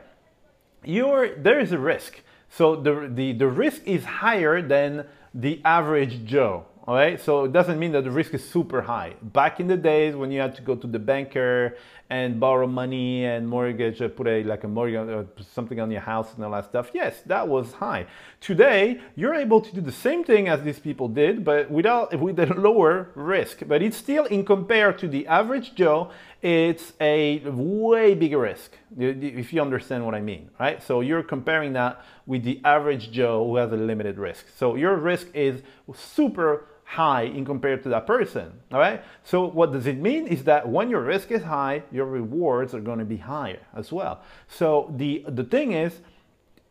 You're 0.84 1.36
there 1.36 1.60
is 1.60 1.72
a 1.72 1.80
risk. 1.80 2.22
So 2.50 2.76
the 2.76 3.10
the 3.14 3.34
the 3.34 3.48
risk 3.48 3.82
is 3.86 4.06
higher 4.06 4.62
than 4.62 5.06
the 5.34 5.62
average 5.66 6.26
Joe. 6.26 6.66
All 6.88 6.96
right, 6.96 7.20
so 7.20 7.44
it 7.44 7.52
doesn't 7.52 7.80
mean 7.80 7.92
that 7.92 8.06
the 8.06 8.12
risk 8.12 8.34
is 8.34 8.50
super 8.50 8.82
high. 8.82 9.16
Back 9.22 9.60
in 9.60 9.68
the 9.68 9.76
days 9.76 10.16
when 10.16 10.32
you 10.32 10.40
had 10.40 10.56
to 10.56 10.62
go 10.62 10.74
to 10.74 10.88
the 10.88 11.00
banker 11.00 11.76
and 12.10 12.40
borrow 12.40 12.66
money 12.66 13.26
and 13.26 13.46
mortgage, 13.46 14.02
uh, 14.02 14.08
put 14.08 14.26
a 14.26 14.42
like 14.44 14.64
a 14.64 14.70
mortgage, 14.70 15.10
uh, 15.10 15.24
something 15.52 15.82
on 15.82 15.92
your 15.92 16.00
house 16.00 16.34
and 16.34 16.46
all 16.46 16.52
that 16.52 16.64
stuff. 16.64 16.92
Yes, 16.94 17.20
that 17.26 17.46
was 17.46 17.74
high. 17.74 18.08
Today, 18.40 19.02
you're 19.18 19.36
able 19.36 19.60
to 19.60 19.76
do 19.76 19.82
the 19.82 19.92
same 19.92 20.24
thing 20.24 20.48
as 20.48 20.64
these 20.64 20.80
people 20.80 21.10
did, 21.10 21.44
but 21.44 21.70
without 21.70 22.18
with 22.18 22.40
a 22.40 22.46
lower 22.58 23.10
risk. 23.16 23.64
But 23.68 23.82
it's 23.82 23.98
still, 23.98 24.24
in 24.24 24.46
compared 24.46 24.98
to 25.00 25.10
the 25.10 25.28
average 25.28 25.76
Joe, 25.76 26.12
it's 26.42 26.94
a 27.02 27.40
way 27.40 28.16
bigger 28.16 28.40
risk. 28.40 28.72
If 28.98 29.52
you 29.52 29.62
understand 29.62 30.06
what 30.06 30.16
I 30.16 30.22
mean, 30.22 30.52
right? 30.58 30.82
So 30.82 31.02
you're 31.02 31.24
comparing 31.24 31.74
that 31.74 32.02
with 32.26 32.44
the 32.44 32.62
average 32.64 33.12
Joe 33.12 33.46
who 33.46 33.58
has 33.58 33.74
a 33.74 33.76
limited 33.76 34.18
risk. 34.18 34.46
So 34.56 34.76
your 34.76 34.96
risk 34.96 35.28
is 35.34 35.64
super 35.94 36.68
high 36.88 37.24
in 37.24 37.44
compared 37.44 37.84
to 37.84 37.90
that 37.90 38.08
person. 38.08 38.50
All 38.72 38.80
right. 38.80 39.04
So 39.24 39.46
what 39.46 39.74
does 39.74 39.88
it 39.88 39.98
mean 39.98 40.26
is 40.26 40.46
that 40.46 40.70
when 40.70 40.90
your 40.90 41.02
risk 41.02 41.32
is 41.32 41.44
high, 41.44 41.84
your 41.92 42.06
rewards 42.06 42.74
are 42.74 42.80
going 42.80 43.00
to 43.00 43.06
be 43.06 43.18
higher 43.18 43.60
as 43.76 43.92
well. 43.92 44.22
So 44.48 44.94
the 44.96 45.26
the 45.28 45.44
thing 45.44 45.74
is, 45.74 46.00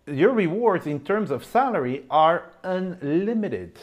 your 0.07 0.33
rewards 0.33 0.87
in 0.87 1.01
terms 1.01 1.31
of 1.31 1.45
salary 1.45 2.07
are 2.09 2.51
unlimited. 2.63 3.79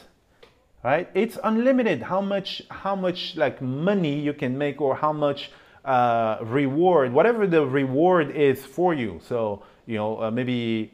Right? 0.84 1.08
It's 1.14 1.38
unlimited 1.44 2.02
how 2.02 2.20
much 2.20 2.64
how 2.70 2.96
much 2.96 3.36
like 3.36 3.62
money 3.62 4.20
you 4.20 4.34
can 4.34 4.58
make 4.58 4.82
or 4.82 4.96
how 4.96 5.14
much 5.14 5.52
uh, 5.86 6.38
reward, 6.42 7.14
whatever 7.14 7.46
the 7.46 7.64
reward 7.64 8.32
is 8.32 8.66
for 8.66 8.96
you. 8.96 9.22
So 9.24 9.64
you 9.86 9.98
know 9.98 10.24
uh, 10.24 10.32
maybe 10.32 10.94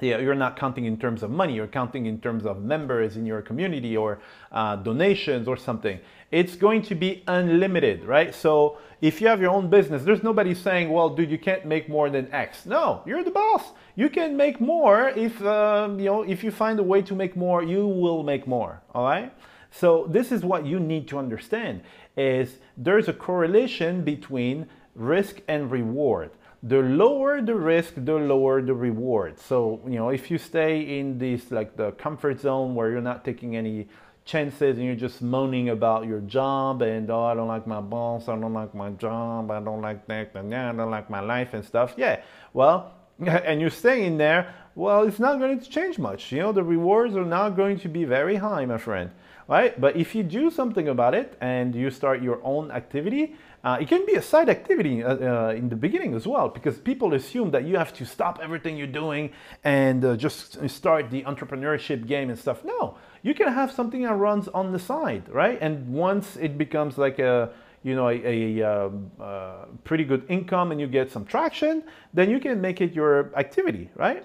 yeah, 0.00 0.18
you're 0.18 0.34
not 0.34 0.58
counting 0.58 0.84
in 0.84 0.98
terms 0.98 1.22
of 1.22 1.30
money, 1.30 1.54
you're 1.54 1.66
counting 1.66 2.06
in 2.06 2.20
terms 2.20 2.44
of 2.44 2.62
members 2.62 3.16
in 3.16 3.24
your 3.24 3.40
community 3.40 3.96
or 3.96 4.18
uh, 4.52 4.76
donations 4.76 5.48
or 5.48 5.56
something. 5.56 5.98
It's 6.30 6.56
going 6.56 6.82
to 6.82 6.94
be 6.94 7.22
unlimited, 7.28 8.04
right? 8.04 8.34
So 8.34 8.78
if 9.00 9.20
you 9.20 9.28
have 9.28 9.40
your 9.40 9.50
own 9.50 9.70
business, 9.70 10.02
there's 10.02 10.22
nobody 10.22 10.54
saying, 10.54 10.90
well, 10.90 11.08
dude, 11.08 11.30
you 11.30 11.38
can't 11.38 11.64
make 11.64 11.88
more 11.88 12.10
than 12.10 12.32
X. 12.32 12.66
No, 12.66 13.02
you're 13.06 13.24
the 13.24 13.30
boss. 13.30 13.72
You 13.94 14.10
can 14.10 14.36
make 14.36 14.60
more 14.60 15.08
if, 15.10 15.40
um, 15.44 15.98
you 15.98 16.06
know, 16.06 16.22
if 16.22 16.44
you 16.44 16.50
find 16.50 16.78
a 16.78 16.82
way 16.82 17.00
to 17.02 17.14
make 17.14 17.36
more, 17.36 17.62
you 17.62 17.86
will 17.86 18.22
make 18.22 18.46
more, 18.46 18.82
all 18.94 19.04
right? 19.04 19.32
So 19.70 20.06
this 20.10 20.32
is 20.32 20.42
what 20.42 20.66
you 20.66 20.80
need 20.80 21.08
to 21.08 21.18
understand 21.18 21.82
is 22.16 22.56
there's 22.76 23.08
a 23.08 23.12
correlation 23.12 24.02
between 24.02 24.66
risk 24.94 25.40
and 25.48 25.70
reward 25.70 26.30
the 26.62 26.78
lower 26.78 27.40
the 27.42 27.54
risk, 27.54 27.94
the 27.96 28.14
lower 28.14 28.62
the 28.62 28.74
reward. 28.74 29.38
So, 29.38 29.80
you 29.86 29.96
know, 29.96 30.08
if 30.08 30.30
you 30.30 30.38
stay 30.38 30.98
in 30.98 31.18
this 31.18 31.50
like 31.50 31.76
the 31.76 31.92
comfort 31.92 32.40
zone 32.40 32.74
where 32.74 32.90
you're 32.90 33.00
not 33.00 33.24
taking 33.24 33.56
any 33.56 33.88
chances 34.24 34.76
and 34.76 34.84
you're 34.84 34.96
just 34.96 35.22
moaning 35.22 35.68
about 35.68 36.06
your 36.06 36.20
job 36.20 36.82
and 36.82 37.08
oh 37.10 37.24
I 37.24 37.34
don't 37.34 37.46
like 37.46 37.66
my 37.66 37.80
boss, 37.80 38.28
I 38.28 38.36
don't 38.36 38.52
like 38.52 38.74
my 38.74 38.90
job, 38.90 39.50
I 39.50 39.60
don't 39.60 39.80
like 39.80 40.06
that, 40.08 40.34
and 40.34 40.50
yeah, 40.50 40.70
I 40.70 40.72
don't 40.72 40.90
like 40.90 41.08
my 41.08 41.20
life 41.20 41.54
and 41.54 41.64
stuff. 41.64 41.94
Yeah. 41.96 42.20
Well, 42.52 42.92
and 43.26 43.60
you're 43.60 43.70
staying 43.70 44.18
there, 44.18 44.54
well, 44.74 45.04
it's 45.04 45.18
not 45.18 45.38
going 45.38 45.58
to 45.58 45.70
change 45.70 45.98
much. 45.98 46.32
You 46.32 46.40
know, 46.40 46.52
the 46.52 46.62
rewards 46.62 47.16
are 47.16 47.24
not 47.24 47.50
going 47.50 47.78
to 47.80 47.88
be 47.88 48.04
very 48.04 48.36
high, 48.36 48.66
my 48.66 48.78
friend. 48.78 49.10
Right? 49.48 49.80
But 49.80 49.94
if 49.94 50.14
you 50.16 50.24
do 50.24 50.50
something 50.50 50.88
about 50.88 51.14
it 51.14 51.36
and 51.40 51.72
you 51.72 51.90
start 51.90 52.20
your 52.20 52.40
own 52.42 52.72
activity, 52.72 53.36
uh, 53.66 53.76
it 53.80 53.88
can 53.88 54.06
be 54.06 54.14
a 54.14 54.22
side 54.22 54.48
activity 54.48 55.02
uh, 55.02 55.16
uh, 55.16 55.48
in 55.48 55.68
the 55.68 55.74
beginning 55.74 56.14
as 56.14 56.24
well, 56.24 56.48
because 56.48 56.78
people 56.78 57.14
assume 57.14 57.50
that 57.50 57.64
you 57.64 57.76
have 57.76 57.92
to 57.92 58.06
stop 58.06 58.38
everything 58.40 58.76
you're 58.76 58.86
doing 58.86 59.32
and 59.64 60.04
uh, 60.04 60.16
just 60.16 60.68
start 60.70 61.10
the 61.10 61.24
entrepreneurship 61.24 62.06
game 62.06 62.30
and 62.30 62.38
stuff. 62.38 62.64
No, 62.64 62.96
you 63.22 63.34
can 63.34 63.52
have 63.52 63.72
something 63.72 64.02
that 64.02 64.14
runs 64.14 64.46
on 64.46 64.70
the 64.70 64.78
side, 64.78 65.28
right? 65.28 65.58
And 65.60 65.92
once 65.92 66.36
it 66.36 66.56
becomes 66.56 66.96
like 66.96 67.18
a 67.18 67.50
you 67.82 67.96
know 67.96 68.08
a, 68.08 68.14
a, 68.14 68.60
a, 68.60 68.86
um, 68.86 69.10
uh, 69.20 69.64
pretty 69.82 70.04
good 70.04 70.24
income 70.28 70.70
and 70.70 70.80
you 70.80 70.86
get 70.86 71.10
some 71.10 71.24
traction, 71.24 71.82
then 72.14 72.30
you 72.30 72.38
can 72.38 72.60
make 72.60 72.80
it 72.80 72.92
your 72.92 73.36
activity, 73.36 73.90
right? 73.96 74.24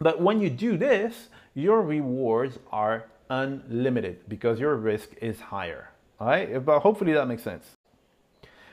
But 0.00 0.22
when 0.22 0.40
you 0.40 0.48
do 0.48 0.78
this, 0.78 1.28
your 1.52 1.82
rewards 1.82 2.58
are 2.72 3.04
unlimited 3.28 4.26
because 4.28 4.58
your 4.58 4.76
risk 4.76 5.10
is 5.20 5.40
higher. 5.40 5.90
All 6.18 6.28
right, 6.28 6.64
but 6.64 6.80
hopefully 6.80 7.12
that 7.12 7.28
makes 7.28 7.42
sense. 7.42 7.75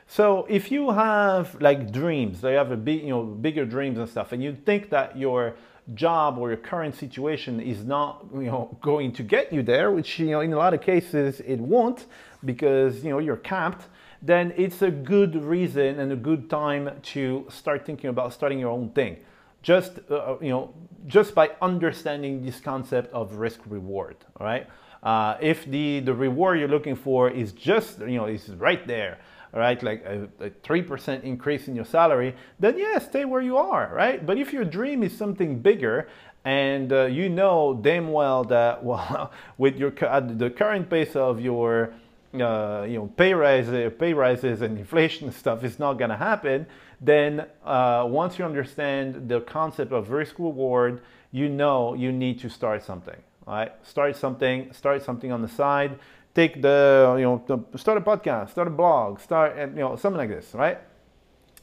So 0.06 0.46
if 0.48 0.70
you 0.70 0.90
have 0.90 1.60
like 1.60 1.92
dreams, 1.92 2.42
you 2.42 2.50
have 2.50 2.70
a 2.70 2.76
big, 2.76 3.02
you 3.02 3.08
know, 3.08 3.22
bigger 3.22 3.64
dreams 3.64 3.98
and 3.98 4.08
stuff, 4.08 4.32
and 4.32 4.42
you 4.42 4.56
think 4.64 4.90
that 4.90 5.16
your 5.16 5.54
job 5.94 6.38
or 6.38 6.48
your 6.48 6.56
current 6.56 6.94
situation 6.94 7.60
is 7.60 7.84
not, 7.84 8.24
you 8.32 8.44
know, 8.44 8.76
going 8.80 9.12
to 9.12 9.22
get 9.22 9.52
you 9.52 9.62
there, 9.62 9.90
which 9.90 10.18
you 10.18 10.30
know 10.30 10.40
in 10.40 10.52
a 10.52 10.56
lot 10.56 10.74
of 10.74 10.80
cases 10.80 11.40
it 11.40 11.58
won't, 11.58 12.06
because 12.44 13.02
you 13.02 13.10
know 13.10 13.18
you're 13.18 13.36
capped. 13.36 13.88
Then 14.22 14.54
it's 14.56 14.80
a 14.80 14.90
good 14.90 15.36
reason 15.36 16.00
and 16.00 16.10
a 16.10 16.16
good 16.16 16.48
time 16.48 16.90
to 17.14 17.46
start 17.50 17.84
thinking 17.84 18.08
about 18.08 18.32
starting 18.32 18.58
your 18.58 18.70
own 18.70 18.90
thing. 18.90 19.18
Just 19.62 19.98
uh, 20.10 20.36
you 20.40 20.50
know, 20.50 20.74
just 21.06 21.34
by 21.34 21.50
understanding 21.60 22.44
this 22.44 22.60
concept 22.60 23.12
of 23.12 23.34
risk 23.34 23.60
reward. 23.66 24.16
All 24.38 24.46
right. 24.46 24.66
Uh, 25.02 25.36
if 25.40 25.66
the 25.66 26.00
the 26.00 26.14
reward 26.14 26.58
you're 26.58 26.68
looking 26.68 26.96
for 26.96 27.30
is 27.30 27.52
just 27.52 28.00
you 28.00 28.16
know 28.16 28.26
is 28.26 28.48
right 28.50 28.86
there 28.86 29.18
right, 29.54 29.82
like 29.82 30.04
a, 30.04 30.28
3% 30.62 31.22
increase 31.22 31.68
in 31.68 31.76
your 31.76 31.84
salary, 31.84 32.34
then 32.58 32.78
yeah, 32.78 32.98
stay 32.98 33.24
where 33.24 33.42
you 33.42 33.56
are, 33.56 33.90
right? 33.94 34.24
But 34.24 34.38
if 34.38 34.52
your 34.52 34.64
dream 34.64 35.02
is 35.02 35.16
something 35.16 35.60
bigger 35.60 36.08
and 36.44 36.92
uh, 36.92 37.04
you 37.04 37.28
know 37.28 37.78
damn 37.80 38.12
well 38.12 38.44
that, 38.44 38.82
well, 38.88 39.32
with 39.58 39.76
your 39.76 39.92
at 40.04 40.38
the 40.38 40.50
current 40.50 40.90
pace 40.90 41.16
of 41.16 41.40
your 41.40 41.94
uh, 42.34 42.84
you 42.88 42.98
know, 42.98 43.06
pay 43.16 43.32
rises, 43.32 43.92
pay 43.98 44.12
rises 44.12 44.60
and 44.62 44.76
inflation 44.76 45.30
stuff 45.40 45.62
is 45.62 45.78
not 45.78 45.94
going 45.94 46.10
to 46.10 46.16
happen, 46.16 46.66
then 47.00 47.46
uh, 47.64 48.04
once 48.08 48.38
you 48.38 48.44
understand 48.44 49.28
the 49.28 49.40
concept 49.42 49.92
of 49.92 50.10
risk 50.10 50.38
reward, 50.38 51.00
you 51.30 51.48
know 51.48 51.94
you 51.94 52.10
need 52.10 52.40
to 52.40 52.48
start 52.48 52.82
something. 52.82 53.16
Right? 53.46 53.72
Start 53.82 54.16
something, 54.16 54.72
start 54.72 55.02
something 55.02 55.30
on 55.30 55.42
the 55.42 55.48
side, 55.48 55.98
take 56.34 56.60
the, 56.60 57.14
you 57.18 57.24
know, 57.24 57.64
start 57.76 57.98
a 57.98 58.00
podcast, 58.00 58.50
start 58.50 58.68
a 58.68 58.70
blog, 58.70 59.20
start, 59.20 59.56
you 59.56 59.66
know, 59.66 59.96
something 59.96 60.18
like 60.18 60.28
this, 60.28 60.52
right? 60.54 60.78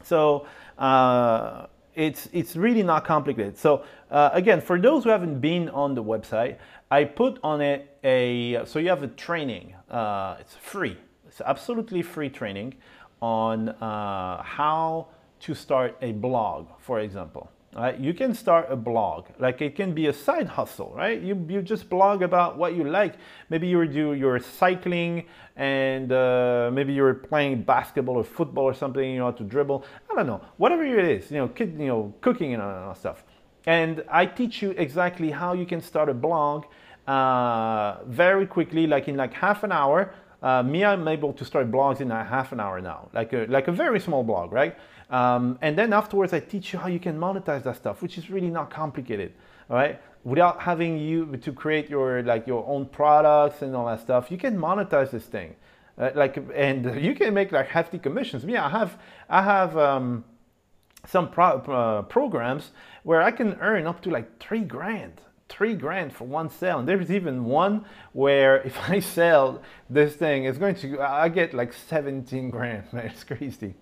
So 0.04 0.48
uh, 0.78 1.68
it's, 1.96 2.30
it's 2.32 2.56
really 2.56 2.84
not 2.84 3.06
complicated. 3.06 3.58
So 3.58 3.84
uh, 4.10 4.30
again, 4.34 4.62
for 4.62 4.80
those 4.80 5.04
who 5.04 5.10
haven't 5.10 5.40
been 5.40 5.70
on 5.70 5.94
the 5.94 6.04
website, 6.04 6.58
I 6.90 7.04
put 7.04 7.40
on 7.44 7.62
it 7.62 7.98
a, 8.04 8.66
so 8.66 8.80
you 8.80 8.90
have 8.90 9.04
a 9.04 9.08
training, 9.08 9.76
uh, 9.90 10.38
it's 10.40 10.56
free, 10.56 10.98
it's 11.28 11.42
absolutely 11.42 12.02
free 12.02 12.30
training 12.30 12.76
on 13.22 13.70
uh, 13.70 14.42
how 14.42 15.08
to 15.42 15.54
start 15.54 15.98
a 16.02 16.12
blog, 16.14 16.68
for 16.80 17.00
example 17.00 17.50
right? 17.76 17.98
You 18.00 18.14
can 18.14 18.34
start 18.34 18.68
a 18.70 18.76
blog, 18.76 19.28
like 19.40 19.62
it 19.62 19.76
can 19.76 19.94
be 19.94 20.08
a 20.08 20.14
side 20.14 20.48
hustle, 20.48 20.94
right? 20.96 21.22
You, 21.22 21.46
you 21.50 21.62
just 21.62 21.90
blog 21.90 22.22
about 22.22 22.58
what 22.58 22.76
you 22.76 22.84
like. 22.84 23.16
Maybe 23.50 23.68
you 23.68 23.86
do 23.88 24.14
you're 24.14 24.40
cycling 24.40 25.26
and 25.56 26.12
uh, 26.12 26.70
maybe 26.74 26.94
you're 26.94 27.14
playing 27.14 27.64
basketball 27.64 28.16
or 28.16 28.24
football 28.24 28.66
or 28.66 28.74
something, 28.74 29.10
you 29.10 29.20
know 29.20 29.26
how 29.26 29.32
to 29.32 29.44
dribble. 29.44 29.86
I 30.10 30.16
don't 30.16 30.28
know, 30.28 30.42
whatever 30.58 30.84
it 30.84 31.06
is, 31.06 31.32
you 31.32 31.38
know, 31.38 31.48
kid, 31.48 31.76
you 31.78 31.88
know, 31.88 32.14
cooking 32.22 32.54
and 32.54 32.62
all 32.62 32.90
that 32.90 32.98
stuff. 32.98 33.24
And 33.66 34.04
I 34.10 34.26
teach 34.26 34.62
you 34.62 34.72
exactly 34.72 35.30
how 35.30 35.54
you 35.54 35.66
can 35.66 35.82
start 35.82 36.10
a 36.10 36.14
blog 36.14 36.66
uh, 37.08 38.04
very 38.06 38.46
quickly, 38.48 38.88
like 38.88 39.08
in 39.08 39.16
like 39.18 39.34
half 39.34 39.64
an 39.64 39.72
hour. 39.72 40.14
Uh, 40.42 40.64
me, 40.64 40.84
I'm 40.84 41.08
able 41.08 41.34
to 41.34 41.46
start 41.46 41.70
blogs 41.70 42.02
in 42.02 42.10
a 42.12 42.24
half 42.24 42.52
an 42.52 42.60
hour 42.60 42.82
now, 42.82 43.10
like 43.14 43.32
a, 43.34 43.46
like 43.48 43.68
a 43.68 43.72
very 43.72 44.00
small 44.00 44.24
blog, 44.24 44.52
right? 44.52 44.76
Um, 45.12 45.60
and 45.62 45.78
then 45.78 45.94
afterwards, 45.94 46.34
I 46.34 46.40
teach 46.40 46.74
you 46.74 46.80
how 46.80 46.88
you 46.88 47.00
can 47.00 47.20
monetize 47.20 47.64
that 47.64 47.76
stuff, 47.76 48.02
which 48.02 48.18
is 48.18 48.30
really 48.32 48.50
not 48.50 48.72
complicated, 48.72 49.34
all 49.70 49.76
right? 49.76 50.02
Without 50.24 50.62
having 50.62 50.98
you 50.98 51.38
to 51.38 51.52
create 51.52 51.90
your 51.90 52.24
like 52.24 52.48
your 52.48 52.66
own 52.68 52.86
products 52.86 53.62
and 53.62 53.76
all 53.76 53.86
that 53.88 54.00
stuff, 54.00 54.32
you 54.32 54.38
can 54.38 54.58
monetize 54.58 55.12
this 55.12 55.26
thing, 55.26 55.56
uh, 55.98 56.12
like, 56.16 56.38
and 56.56 57.02
you 57.04 57.14
can 57.14 57.34
make 57.34 57.52
like 57.52 57.68
hefty 57.68 58.00
commissions. 58.00 58.44
Me, 58.44 58.56
I 58.58 58.70
have, 58.70 58.98
I 59.30 59.44
have 59.44 59.78
um, 59.78 60.24
some 61.06 61.30
pro 61.30 61.58
uh, 61.60 62.02
programs 62.04 62.72
where 63.04 63.22
I 63.22 63.32
can 63.32 63.58
earn 63.62 63.86
up 63.86 64.02
to 64.04 64.10
like 64.10 64.40
three 64.40 64.62
grand 64.62 65.22
three 65.52 65.76
grand 65.76 66.14
for 66.14 66.26
one 66.26 66.50
sale. 66.50 66.80
And 66.80 66.88
there's 66.88 67.12
even 67.12 67.46
one 67.46 67.86
where 68.14 68.62
if 68.62 68.78
I 68.90 69.00
sell 69.00 69.62
this 69.90 70.16
thing, 70.16 70.46
it's 70.46 70.58
going 70.58 70.76
to, 70.76 71.02
I 71.02 71.30
get 71.30 71.54
like 71.54 71.74
17 71.74 72.50
grand, 72.50 72.84
man, 72.94 73.08
it's 73.08 73.24
crazy. 73.24 73.76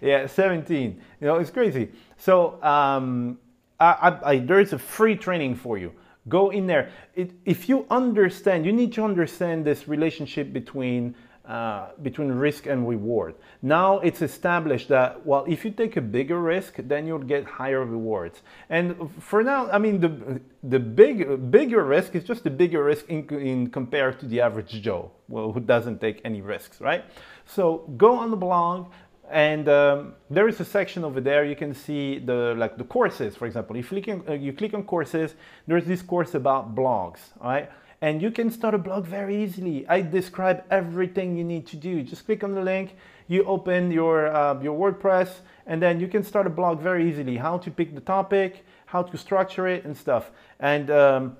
Yeah, 0.00 0.26
17, 0.26 1.00
you 1.20 1.26
know, 1.26 1.36
it's 1.36 1.50
crazy. 1.50 1.90
So 2.18 2.62
um, 2.62 3.38
I, 3.80 3.86
I, 3.86 4.30
I, 4.30 4.38
there's 4.38 4.72
a 4.72 4.78
free 4.78 5.16
training 5.16 5.56
for 5.56 5.78
you. 5.78 5.92
Go 6.28 6.50
in 6.50 6.66
there. 6.66 6.90
It, 7.14 7.32
if 7.44 7.68
you 7.68 7.86
understand, 7.90 8.64
you 8.64 8.72
need 8.72 8.92
to 8.94 9.04
understand 9.04 9.64
this 9.64 9.88
relationship 9.88 10.52
between 10.52 11.14
uh, 11.46 11.88
between 12.02 12.32
risk 12.32 12.66
and 12.66 12.88
reward. 12.88 13.34
Now 13.60 13.98
it's 13.98 14.22
established 14.22 14.88
that, 14.88 15.26
well, 15.26 15.44
if 15.46 15.64
you 15.64 15.70
take 15.70 15.96
a 15.96 16.00
bigger 16.00 16.40
risk, 16.40 16.76
then 16.78 17.06
you'll 17.06 17.18
get 17.18 17.44
higher 17.44 17.84
rewards. 17.84 18.40
And 18.70 19.10
for 19.20 19.42
now, 19.42 19.70
I 19.70 19.78
mean, 19.78 20.00
the, 20.00 20.40
the 20.62 20.80
big, 20.80 21.50
bigger 21.50 21.84
risk 21.84 22.14
is 22.14 22.24
just 22.24 22.44
the 22.44 22.50
bigger 22.50 22.82
risk 22.84 23.08
in, 23.08 23.28
in 23.28 23.70
compared 23.70 24.20
to 24.20 24.26
the 24.26 24.40
average 24.40 24.70
Joe, 24.80 25.10
well, 25.28 25.52
who 25.52 25.60
doesn't 25.60 26.00
take 26.00 26.22
any 26.24 26.40
risks, 26.40 26.80
right? 26.80 27.04
So 27.44 27.90
go 27.98 28.14
on 28.14 28.30
the 28.30 28.38
blog, 28.38 28.90
and 29.30 29.68
um, 29.68 30.14
there 30.30 30.48
is 30.48 30.60
a 30.60 30.64
section 30.64 31.02
over 31.02 31.20
there 31.20 31.44
you 31.44 31.56
can 31.56 31.74
see 31.74 32.18
the 32.18 32.54
like 32.58 32.76
the 32.76 32.84
courses 32.84 33.34
for 33.34 33.46
example 33.46 33.74
if 33.74 33.90
you 33.90 34.02
click 34.02 34.14
on, 34.14 34.22
uh, 34.28 34.32
you 34.34 34.52
click 34.52 34.74
on 34.74 34.84
courses 34.84 35.34
there's 35.66 35.86
this 35.86 36.02
course 36.02 36.34
about 36.34 36.74
blogs 36.74 37.20
right 37.40 37.70
and 38.04 38.20
you 38.20 38.30
can 38.30 38.50
start 38.50 38.74
a 38.74 38.78
blog 38.78 39.06
very 39.06 39.42
easily. 39.42 39.88
I 39.88 40.02
describe 40.02 40.62
everything 40.70 41.38
you 41.38 41.42
need 41.42 41.66
to 41.68 41.76
do. 41.76 42.02
Just 42.02 42.26
click 42.26 42.44
on 42.44 42.54
the 42.54 42.60
link, 42.60 42.96
you 43.28 43.44
open 43.44 43.90
your, 43.90 44.26
uh, 44.26 44.60
your 44.60 44.76
WordPress, 44.78 45.30
and 45.66 45.80
then 45.80 45.98
you 46.00 46.06
can 46.06 46.22
start 46.22 46.46
a 46.46 46.50
blog 46.50 46.80
very 46.80 47.08
easily. 47.08 47.38
How 47.38 47.56
to 47.56 47.70
pick 47.70 47.94
the 47.94 48.02
topic, 48.02 48.62
how 48.84 49.04
to 49.04 49.16
structure 49.16 49.66
it 49.66 49.86
and 49.86 49.96
stuff. 49.96 50.32
And 50.60 50.90
um, 50.90 51.38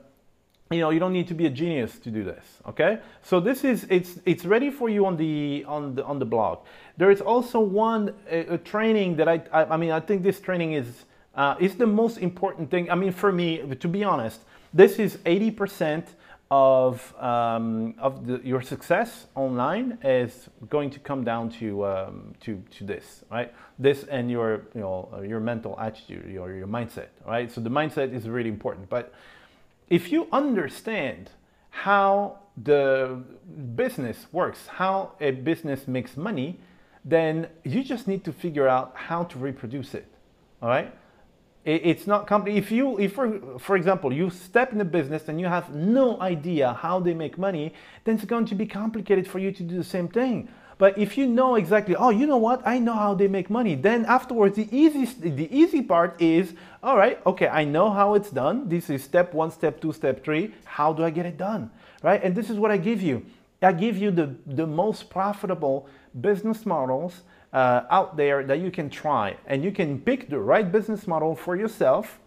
you 0.71 0.81
know, 0.81 0.89
you 0.89 0.99
don't 0.99 1.13
need 1.13 1.29
to 1.29 1.35
be 1.35 1.45
a 1.45 1.51
genius 1.51 1.99
to 1.99 2.11
do 2.11 2.25
this, 2.25 2.47
okay? 2.67 3.01
So 3.23 3.41
this 3.41 3.63
is, 3.63 3.87
it's, 3.91 4.19
it's 4.25 4.47
ready 4.47 4.71
for 4.71 4.89
you 4.89 5.05
on 5.05 5.19
the, 5.19 5.67
on 5.69 5.97
the, 5.97 6.05
on 6.07 6.19
the 6.19 6.25
blog. 6.25 6.61
There 6.97 7.11
is 7.11 7.21
also 7.21 7.61
one 7.61 8.15
a, 8.31 8.55
a 8.55 8.57
training 8.57 9.17
that 9.17 9.29
I, 9.29 9.43
I, 9.53 9.75
I 9.75 9.77
mean, 9.77 9.91
I 9.91 10.01
think 10.01 10.23
this 10.23 10.41
training 10.41 10.73
is, 10.73 11.05
uh, 11.35 11.57
is 11.61 11.75
the 11.75 11.87
most 11.87 12.17
important 12.17 12.71
thing. 12.71 12.91
I 12.91 12.95
mean, 12.95 13.13
for 13.13 13.33
me, 13.33 13.59
to 13.59 13.87
be 13.87 14.03
honest, 14.03 14.41
this 14.73 14.99
is 14.99 15.19
80% 15.19 16.05
of, 16.51 17.15
um, 17.21 17.95
of 17.99 18.27
the, 18.27 18.41
your 18.45 18.63
success 18.63 19.27
online 19.35 19.99
is 20.05 20.49
going 20.69 20.91
to 20.91 20.99
come 20.99 21.25
down 21.25 21.51
to, 21.51 21.87
um, 21.87 22.35
to, 22.41 22.63
to 22.71 22.85
this, 22.85 23.25
right? 23.31 23.53
This 23.79 24.05
and 24.05 24.31
your, 24.31 24.63
you 24.75 24.81
know, 24.81 25.09
your 25.27 25.41
mental 25.41 25.79
attitude, 25.81 26.31
your, 26.31 26.55
your 26.55 26.67
mindset, 26.67 27.09
right? 27.27 27.51
So 27.51 27.61
the 27.61 27.71
mindset 27.71 28.13
is 28.15 28.29
really 28.29 28.51
important. 28.51 28.89
But 28.89 29.13
if 29.89 30.13
you 30.13 30.29
understand 30.33 31.31
how 31.71 32.39
the 32.63 33.23
business 33.75 34.27
works, 34.31 34.67
how 34.67 35.13
a 35.21 35.33
business 35.33 35.89
makes 35.89 36.17
money, 36.17 36.61
then 37.05 37.49
you 37.65 37.83
just 37.83 38.07
need 38.07 38.25
to 38.25 38.33
figure 38.33 38.69
out 38.69 38.93
how 38.95 39.25
to 39.25 39.39
reproduce 39.39 39.95
it, 39.95 40.07
all 40.63 40.69
right? 40.69 40.95
It's 41.65 42.07
not 42.07 42.27
complicated. 42.27 42.63
If 42.63 42.71
you, 42.71 42.99
if 42.99 43.15
for, 43.15 43.59
for 43.59 43.77
example, 43.77 44.13
you 44.13 44.29
step 44.29 44.73
in 44.73 44.81
a 44.83 44.85
business 44.85 45.29
and 45.29 45.41
you 45.41 45.47
have 45.47 45.75
no 45.75 46.21
idea 46.21 46.75
how 46.75 47.01
they 47.01 47.15
make 47.15 47.39
money, 47.39 47.73
then 48.05 48.17
it's 48.17 48.27
going 48.27 48.45
to 48.47 48.55
be 48.55 48.67
complicated 48.67 49.27
for 49.27 49.39
you 49.39 49.51
to 49.53 49.63
do 49.63 49.79
the 49.79 49.85
same 49.85 50.09
thing. 50.09 50.49
But 50.77 50.99
if 50.99 51.17
you 51.17 51.27
know 51.27 51.55
exactly, 51.55 51.97
oh, 51.97 52.11
you 52.11 52.27
know 52.27 52.37
what, 52.37 52.61
I 52.67 52.79
know 52.79 52.95
how 52.95 53.15
they 53.15 53.29
make 53.29 53.49
money, 53.49 53.77
then 53.77 54.05
afterwards 54.05 54.57
the 54.57 54.69
easy, 54.77 55.05
the 55.07 55.49
easy 55.57 55.81
part 55.81 56.21
is, 56.21 56.53
all 56.83 56.99
right, 56.99 57.19
okay, 57.25 57.49
I 57.49 57.65
know 57.65 57.91
how 57.91 58.15
it's 58.15 58.31
done. 58.31 58.69
This 58.69 58.91
is 58.91 59.03
step 59.03 59.33
one, 59.33 59.51
step 59.51 59.81
two, 59.81 59.93
step 59.93 60.23
three. 60.23 60.53
How 60.65 60.93
do 60.93 61.05
I 61.05 61.11
get 61.11 61.25
it 61.25 61.39
done, 61.39 61.71
right? 62.03 62.23
And 62.23 62.35
this 62.35 62.51
is 62.51 62.59
what 62.59 62.71
I 62.71 62.77
give 62.77 63.01
you. 63.01 63.25
I 63.63 63.73
give 63.73 63.97
you 63.97 64.11
the, 64.11 64.35
the 64.47 64.67
most 64.67 65.09
profitable 65.09 65.89
business 66.21 66.67
models 66.67 67.23
uh, 67.55 67.85
out 67.89 68.17
there 68.17 68.45
that 68.45 68.59
you 68.59 68.71
can 68.71 68.91
try. 68.91 69.37
And 69.47 69.65
you 69.65 69.73
can 69.73 70.01
pick 70.01 70.29
the 70.29 70.39
right 70.39 70.71
business 70.71 71.07
model 71.07 71.35
for 71.35 71.57
yourself. 71.57 72.21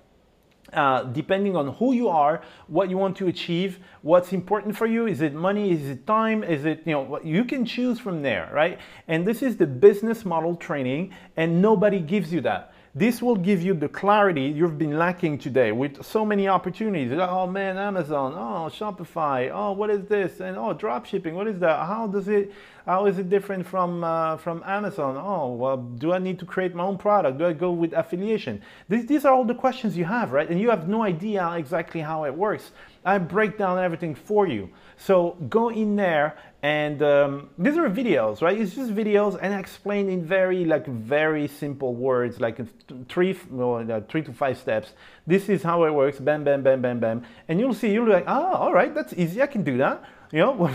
Uh, 0.74 1.04
depending 1.04 1.56
on 1.56 1.74
who 1.76 1.94
you 1.94 2.10
are, 2.10 2.42
what 2.68 2.90
you 2.90 2.98
want 2.98 3.16
to 3.16 3.28
achieve, 3.28 3.80
what's 4.02 4.34
important 4.34 4.76
for 4.76 4.86
you. 4.86 5.08
Is 5.08 5.22
it 5.22 5.34
money? 5.34 5.72
Is 5.72 5.88
it 5.88 6.06
time? 6.06 6.44
Is 6.44 6.66
it, 6.66 6.82
you 6.86 6.92
know, 6.92 7.04
what 7.04 7.26
you 7.26 7.46
can 7.46 7.66
choose 7.66 8.02
from 8.02 8.22
there, 8.22 8.50
right? 8.54 8.78
And 9.08 9.26
this 9.26 9.42
is 9.42 9.56
the 9.56 9.66
business 9.66 10.26
model 10.26 10.58
training, 10.58 11.14
and 11.38 11.62
nobody 11.62 12.02
gives 12.02 12.34
you 12.34 12.42
that. 12.42 12.74
This 12.98 13.22
will 13.22 13.36
give 13.36 13.62
you 13.62 13.76
the 13.76 13.88
clarity 13.88 14.46
you've 14.46 14.80
been 14.80 14.98
lacking 14.98 15.38
today 15.38 15.72
with 15.72 16.04
so 16.04 16.26
many 16.26 16.48
opportunities. 16.48 17.12
Oh 17.14 17.46
man, 17.46 17.78
Amazon, 17.78 18.34
oh 18.34 18.72
Shopify, 18.74 19.52
oh 19.54 19.74
what 19.74 19.92
is 19.92 20.08
this? 20.08 20.40
And 20.40 20.58
oh 20.58 20.74
drop 20.74 21.06
shipping, 21.06 21.36
what 21.36 21.46
is 21.46 21.60
that? 21.60 21.86
How 21.86 22.08
does 22.08 22.28
it 22.28 22.52
how 22.88 23.06
is 23.06 23.20
it 23.20 23.30
different 23.30 23.68
from 23.68 24.04
uh, 24.04 24.38
from 24.38 24.64
Amazon? 24.66 25.16
Oh, 25.16 25.54
well, 25.54 25.78
do 25.78 26.14
I 26.14 26.18
need 26.18 26.40
to 26.40 26.46
create 26.46 26.74
my 26.74 26.86
own 26.86 26.98
product? 26.98 27.38
Do 27.38 27.46
I 27.46 27.54
go 27.54 27.70
with 27.70 27.94
affiliation? 27.94 28.64
These, 28.90 29.06
these 29.06 29.26
are 29.26 29.34
all 29.34 29.46
the 29.46 29.54
questions 29.54 29.96
you 29.96 30.06
have, 30.06 30.32
right? 30.32 30.50
And 30.50 30.60
you 30.60 30.70
have 30.70 30.88
no 30.88 31.04
idea 31.04 31.52
exactly 31.52 32.02
how 32.02 32.24
it 32.24 32.34
works. 32.34 32.72
I 33.08 33.20
break 33.20 33.58
down 33.58 33.80
everything 33.80 34.16
for 34.16 34.48
you. 34.48 34.70
So 34.98 35.38
go 35.48 35.70
in 35.70 35.96
there 35.96 36.38
and 36.62 37.02
um, 37.02 37.50
these 37.58 37.78
are 37.78 37.90
videos, 37.90 38.42
right? 38.42 38.60
It's 38.60 38.76
just 38.76 38.94
videos 38.94 39.40
and 39.42 39.54
I 39.54 39.60
explain 39.60 40.10
in 40.10 40.26
very 40.26 40.66
like 40.66 40.86
very 40.86 41.48
simple 41.48 41.96
words, 41.96 42.42
like 42.42 42.60
three, 43.08 43.40
well, 43.50 44.04
three 44.10 44.24
to 44.24 44.34
five 44.34 44.58
steps. 44.58 44.92
This 45.26 45.48
is 45.48 45.64
how 45.64 45.86
it 45.86 45.92
works. 45.92 46.20
Bam, 46.20 46.44
bam, 46.44 46.64
bam, 46.64 46.82
bam, 46.82 47.00
bam. 47.00 47.24
And 47.48 47.62
you'll 47.62 47.74
see, 47.74 47.94
you'll 47.94 48.08
be 48.08 48.12
like, 48.12 48.26
ah, 48.28 48.56
all 48.56 48.74
right, 48.74 48.94
that's 48.94 49.14
easy. 49.14 49.42
I 49.42 49.48
can 49.48 49.64
do 49.64 49.78
that. 49.78 50.04
You 50.34 50.40
know, 50.40 50.70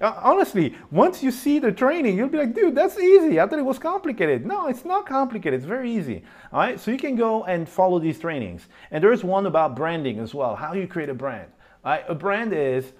honestly, 0.00 0.74
once 0.90 1.22
you 1.22 1.30
see 1.30 1.58
the 1.58 1.70
training, 1.70 2.16
you'll 2.16 2.30
be 2.30 2.38
like, 2.38 2.54
dude, 2.54 2.74
that's 2.74 2.98
easy. 2.98 3.38
I 3.38 3.46
thought 3.46 3.58
it 3.58 3.62
was 3.62 3.78
complicated. 3.78 4.46
No, 4.46 4.68
it's 4.68 4.86
not 4.86 5.04
complicated. 5.04 5.58
It's 5.58 5.66
very 5.66 5.92
easy. 5.92 6.24
All 6.50 6.60
right. 6.60 6.80
So 6.80 6.90
you 6.90 6.96
can 6.96 7.14
go 7.14 7.44
and 7.44 7.68
follow 7.68 7.98
these 7.98 8.18
trainings. 8.18 8.68
And 8.90 9.04
there's 9.04 9.22
one 9.22 9.44
about 9.44 9.76
branding 9.76 10.18
as 10.18 10.32
well. 10.32 10.56
How 10.56 10.72
you 10.72 10.88
create 10.88 11.10
a 11.10 11.14
brand. 11.14 11.50
Right. 11.84 12.04
A 12.08 12.14
brand 12.14 12.52
is 12.52 12.92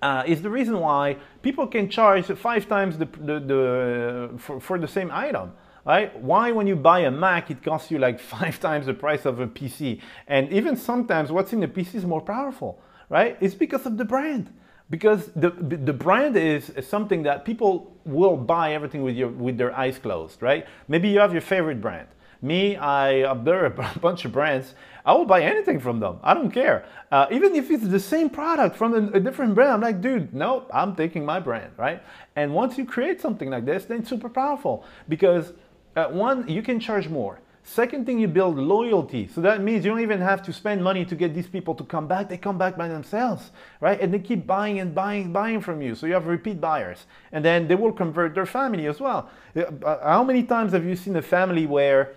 uh, 0.00 0.24
is 0.26 0.42
the 0.42 0.50
reason 0.50 0.80
why 0.80 1.16
people 1.42 1.66
can 1.66 1.88
charge 1.88 2.26
five 2.26 2.66
times 2.68 2.98
the, 2.98 3.04
the, 3.04 3.40
the 3.40 4.30
for, 4.38 4.60
for 4.60 4.78
the 4.78 4.88
same 4.88 5.10
item 5.12 5.52
right? 5.84 6.16
Why 6.20 6.52
when 6.52 6.66
you 6.66 6.76
buy 6.76 7.00
a 7.00 7.10
Mac, 7.10 7.50
it 7.50 7.62
costs 7.62 7.90
you 7.90 7.98
like 7.98 8.20
five 8.36 8.60
times 8.60 8.86
the 8.86 8.94
price 8.94 9.24
of 9.24 9.40
a 9.40 9.46
PC? 9.46 10.00
And 10.26 10.52
even 10.52 10.76
sometimes 10.76 11.30
what's 11.32 11.52
in 11.52 11.60
the 11.60 11.68
PC 11.68 11.96
is 11.96 12.04
more 12.04 12.20
powerful, 12.20 12.80
right? 13.08 13.36
It's 13.40 13.54
because 13.54 13.86
of 13.86 13.96
the 13.96 14.04
brand. 14.04 14.52
Because 14.90 15.30
the, 15.34 15.50
the 15.50 15.92
brand 15.92 16.36
is 16.36 16.70
something 16.82 17.22
that 17.22 17.46
people 17.46 17.96
will 18.04 18.36
buy 18.36 18.74
everything 18.74 19.02
with, 19.02 19.16
your, 19.16 19.28
with 19.28 19.56
their 19.56 19.74
eyes 19.74 19.98
closed, 19.98 20.42
right? 20.42 20.66
Maybe 20.86 21.08
you 21.08 21.18
have 21.18 21.32
your 21.32 21.40
favorite 21.40 21.80
brand. 21.80 22.08
Me, 22.42 22.76
I 22.76 23.08
observe 23.30 23.78
a 23.78 23.98
bunch 24.00 24.24
of 24.24 24.32
brands. 24.32 24.74
I 25.06 25.12
will 25.14 25.24
buy 25.24 25.42
anything 25.42 25.80
from 25.80 26.00
them. 26.00 26.18
I 26.22 26.34
don't 26.34 26.50
care. 26.50 26.84
Uh, 27.10 27.26
even 27.30 27.54
if 27.54 27.70
it's 27.70 27.86
the 27.86 28.00
same 28.00 28.28
product 28.28 28.76
from 28.76 28.94
a, 28.94 29.16
a, 29.16 29.20
different 29.20 29.54
brand, 29.54 29.72
I'm 29.72 29.80
like, 29.80 30.00
dude, 30.00 30.34
no, 30.34 30.66
I'm 30.72 30.94
taking 30.94 31.24
my 31.24 31.40
brand, 31.40 31.72
right? 31.76 32.02
And 32.36 32.52
once 32.52 32.76
you 32.76 32.84
create 32.84 33.20
something 33.20 33.48
like 33.48 33.64
this, 33.64 33.84
then 33.84 34.00
it's 34.00 34.08
super 34.08 34.28
powerful 34.28 34.84
because 35.08 35.52
uh, 35.96 36.06
one, 36.06 36.48
you 36.48 36.62
can 36.62 36.80
charge 36.80 37.08
more. 37.08 37.40
Second 37.64 38.06
thing, 38.06 38.18
you 38.18 38.26
build 38.26 38.58
loyalty. 38.58 39.28
So 39.28 39.40
that 39.42 39.60
means 39.60 39.84
you 39.84 39.92
don't 39.92 40.00
even 40.00 40.20
have 40.20 40.42
to 40.44 40.52
spend 40.52 40.82
money 40.82 41.04
to 41.04 41.14
get 41.14 41.32
these 41.32 41.46
people 41.46 41.76
to 41.76 41.84
come 41.84 42.08
back. 42.08 42.28
They 42.28 42.36
come 42.36 42.58
back 42.58 42.76
by 42.76 42.88
themselves, 42.88 43.52
right? 43.80 44.00
And 44.00 44.12
they 44.12 44.18
keep 44.18 44.48
buying 44.48 44.80
and 44.80 44.92
buying, 44.92 45.32
buying 45.32 45.60
from 45.60 45.80
you. 45.80 45.94
So 45.94 46.06
you 46.06 46.14
have 46.14 46.26
repeat 46.26 46.60
buyers. 46.60 47.06
And 47.30 47.44
then 47.44 47.68
they 47.68 47.76
will 47.76 47.92
convert 47.92 48.34
their 48.34 48.46
family 48.46 48.86
as 48.86 48.98
well. 48.98 49.30
Uh, 49.54 49.98
how 50.02 50.24
many 50.24 50.42
times 50.42 50.72
have 50.72 50.84
you 50.84 50.96
seen 50.96 51.14
a 51.14 51.22
family 51.22 51.66
where 51.66 52.14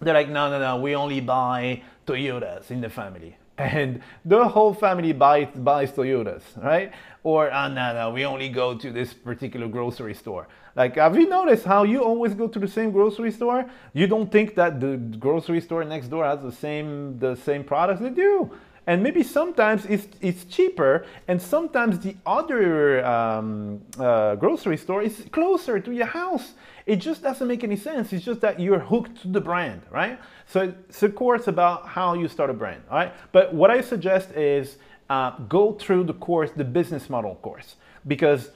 they're 0.00 0.14
like, 0.14 0.28
no, 0.28 0.50
no, 0.50 0.58
no, 0.58 0.80
we 0.80 0.94
only 0.94 1.20
buy 1.20 1.82
Toyotas 2.06 2.70
in 2.70 2.80
the 2.80 2.90
family. 2.90 3.36
And 3.58 4.00
the 4.24 4.48
whole 4.48 4.72
family 4.72 5.12
buys, 5.12 5.48
buys 5.54 5.92
Toyotas, 5.92 6.42
right? 6.56 6.92
Or, 7.22 7.52
oh, 7.52 7.68
no, 7.68 7.92
no, 7.92 8.10
we 8.10 8.24
only 8.24 8.48
go 8.48 8.74
to 8.78 8.90
this 8.90 9.12
particular 9.12 9.68
grocery 9.68 10.14
store. 10.14 10.48
Like, 10.74 10.96
have 10.96 11.14
you 11.16 11.28
noticed 11.28 11.66
how 11.66 11.82
you 11.82 12.02
always 12.02 12.32
go 12.32 12.46
to 12.48 12.58
the 12.58 12.68
same 12.68 12.90
grocery 12.90 13.30
store? 13.30 13.68
You 13.92 14.06
don't 14.06 14.32
think 14.32 14.54
that 14.54 14.80
the 14.80 14.96
grocery 14.96 15.60
store 15.60 15.84
next 15.84 16.08
door 16.08 16.24
has 16.24 16.40
the 16.40 16.52
same 16.52 17.18
the 17.18 17.34
same 17.34 17.64
products? 17.64 18.00
They 18.00 18.08
do 18.08 18.50
and 18.86 19.02
maybe 19.02 19.22
sometimes 19.22 19.84
it's, 19.86 20.08
it's 20.20 20.44
cheaper 20.44 21.06
and 21.28 21.40
sometimes 21.40 21.98
the 22.00 22.14
other 22.26 23.04
um, 23.04 23.80
uh, 23.98 24.34
grocery 24.36 24.76
store 24.76 25.02
is 25.02 25.24
closer 25.32 25.78
to 25.78 25.92
your 25.92 26.06
house 26.06 26.52
it 26.86 26.96
just 26.96 27.22
doesn't 27.22 27.46
make 27.46 27.62
any 27.62 27.76
sense 27.76 28.12
it's 28.12 28.24
just 28.24 28.40
that 28.40 28.58
you're 28.58 28.78
hooked 28.78 29.20
to 29.22 29.28
the 29.28 29.40
brand 29.40 29.82
right 29.90 30.18
so 30.46 30.72
it's 30.88 31.02
a 31.02 31.08
course 31.08 31.46
about 31.46 31.86
how 31.86 32.14
you 32.14 32.28
start 32.28 32.50
a 32.50 32.54
brand 32.54 32.82
all 32.90 32.96
right 32.96 33.12
but 33.32 33.52
what 33.54 33.70
i 33.70 33.80
suggest 33.80 34.30
is 34.32 34.78
uh, 35.08 35.30
go 35.48 35.72
through 35.72 36.04
the 36.04 36.14
course 36.14 36.50
the 36.56 36.64
business 36.64 37.10
model 37.10 37.34
course 37.36 37.76
because 38.06 38.50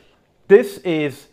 this 0.48 0.78
is 0.78 1.26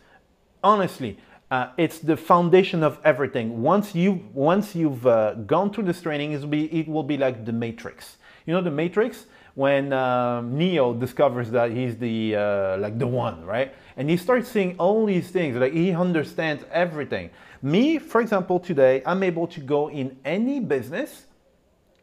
honestly 0.63 1.17
uh, 1.51 1.67
it's 1.75 1.99
the 1.99 2.15
foundation 2.15 2.81
of 2.81 2.97
everything. 3.03 3.61
Once 3.61 3.93
you 3.93 4.25
once 4.33 4.73
you've 4.73 5.05
uh, 5.05 5.33
gone 5.33 5.71
through 5.71 5.83
this 5.83 6.01
training, 6.01 6.31
it 6.31 6.39
will 6.39 6.47
be 6.47 6.65
it 6.79 6.87
will 6.87 7.03
be 7.03 7.17
like 7.17 7.43
the 7.43 7.51
matrix. 7.51 8.15
You 8.45 8.53
know 8.53 8.61
the 8.61 8.71
Matrix 8.71 9.25
when 9.55 9.91
um, 9.91 10.57
Neo 10.57 10.93
discovers 10.93 11.51
that 11.51 11.71
he's 11.71 11.97
the 11.97 12.35
uh, 12.35 12.77
like 12.77 12.97
the 12.97 13.07
one, 13.07 13.45
right? 13.45 13.73
And 13.97 14.09
he 14.09 14.17
starts 14.17 14.49
seeing 14.49 14.77
all 14.77 15.05
these 15.05 15.29
things, 15.29 15.55
like 15.57 15.73
he 15.73 15.91
understands 15.91 16.63
everything. 16.71 17.29
Me, 17.61 17.99
for 17.99 18.21
example, 18.21 18.59
today 18.59 19.03
I'm 19.05 19.23
able 19.23 19.47
to 19.47 19.59
go 19.59 19.89
in 19.89 20.17
any 20.25 20.59
business. 20.59 21.25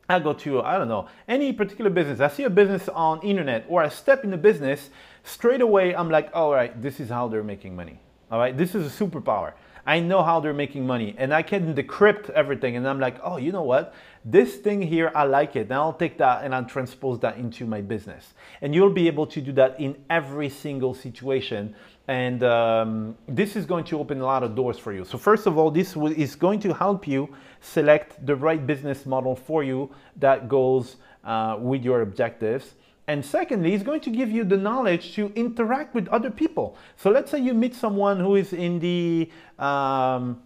I 0.09 0.19
go 0.21 0.33
to 0.33 0.63
I 0.63 0.79
don't 0.79 0.89
know 0.89 1.09
any 1.27 1.53
particular 1.53 1.91
business. 1.91 2.21
I 2.21 2.29
see 2.29 2.45
a 2.45 2.51
business 2.51 2.89
on 2.89 3.21
internet, 3.23 3.65
or 3.69 3.83
I 3.83 3.89
step 3.89 4.25
in 4.25 4.31
the 4.31 4.39
business. 4.39 4.91
Straight 5.25 5.61
away, 5.61 5.95
I'm 5.95 6.11
like, 6.11 6.31
all 6.33 6.53
right, 6.53 6.81
this 6.81 7.01
is 7.01 7.09
how 7.09 7.29
they're 7.29 7.43
making 7.43 7.77
money. 7.77 7.99
All 8.31 8.39
right, 8.39 8.57
this 8.57 8.75
is 8.75 8.87
a 8.87 9.05
superpower. 9.05 9.53
I 9.89 10.01
know 10.01 10.23
how 10.23 10.39
they're 10.39 10.53
making 10.53 10.87
money 10.87 11.15
and 11.17 11.33
I 11.33 11.41
can 11.41 11.75
decrypt 11.75 12.29
everything. 12.31 12.77
And 12.77 12.87
I'm 12.87 13.01
like, 13.01 13.17
oh, 13.25 13.39
you 13.39 13.53
know 13.53 13.63
what? 13.63 13.95
This 14.23 14.57
thing 14.57 14.83
here, 14.83 15.11
I 15.15 15.25
like 15.25 15.57
it. 15.57 15.63
And 15.63 15.73
I'll 15.73 15.95
take 15.95 16.19
that 16.19 16.45
and 16.45 16.55
I'll 16.55 16.67
transpose 16.67 17.19
that 17.21 17.39
into 17.39 17.65
my 17.65 17.81
business. 17.81 18.35
And 18.61 18.75
you'll 18.75 18.93
be 18.93 19.07
able 19.07 19.27
to 19.29 19.41
do 19.41 19.51
that 19.53 19.81
in 19.81 19.97
every 20.11 20.51
single 20.51 20.93
situation. 20.93 21.75
And 22.07 22.45
um, 22.45 23.17
this 23.27 23.57
is 23.57 23.65
going 23.65 23.85
to 23.85 23.99
open 23.99 24.21
a 24.21 24.27
lot 24.27 24.43
of 24.43 24.55
doors 24.55 24.79
for 24.79 24.93
you. 24.93 25.07
So, 25.07 25.17
first 25.17 25.47
of 25.47 25.57
all, 25.57 25.71
this 25.71 25.97
is 25.97 26.37
going 26.37 26.61
to 26.61 26.75
help 26.75 27.09
you 27.09 27.35
select 27.63 28.27
the 28.27 28.37
right 28.37 28.67
business 28.67 29.07
model 29.07 29.35
for 29.37 29.65
you 29.65 29.91
that 30.17 30.51
goes 30.51 30.97
uh, 31.25 31.57
with 31.59 31.83
your 31.83 32.03
objectives. 32.03 32.75
And 33.09 33.25
secondly, 33.25 33.73
it's 33.75 33.83
going 33.83 34.03
to 34.03 34.11
give 34.11 34.31
you 34.31 34.45
the 34.45 34.59
knowledge 34.59 35.15
to 35.15 35.33
interact 35.35 35.95
with 35.95 36.09
other 36.09 36.31
people. 36.31 36.77
So 36.97 37.11
let's 37.11 37.31
say 37.31 37.39
you 37.39 37.55
meet 37.55 37.75
someone 37.75 38.21
who 38.21 38.37
is 38.37 38.53
in 38.53 38.79
the, 38.79 39.31
um, 39.59 40.43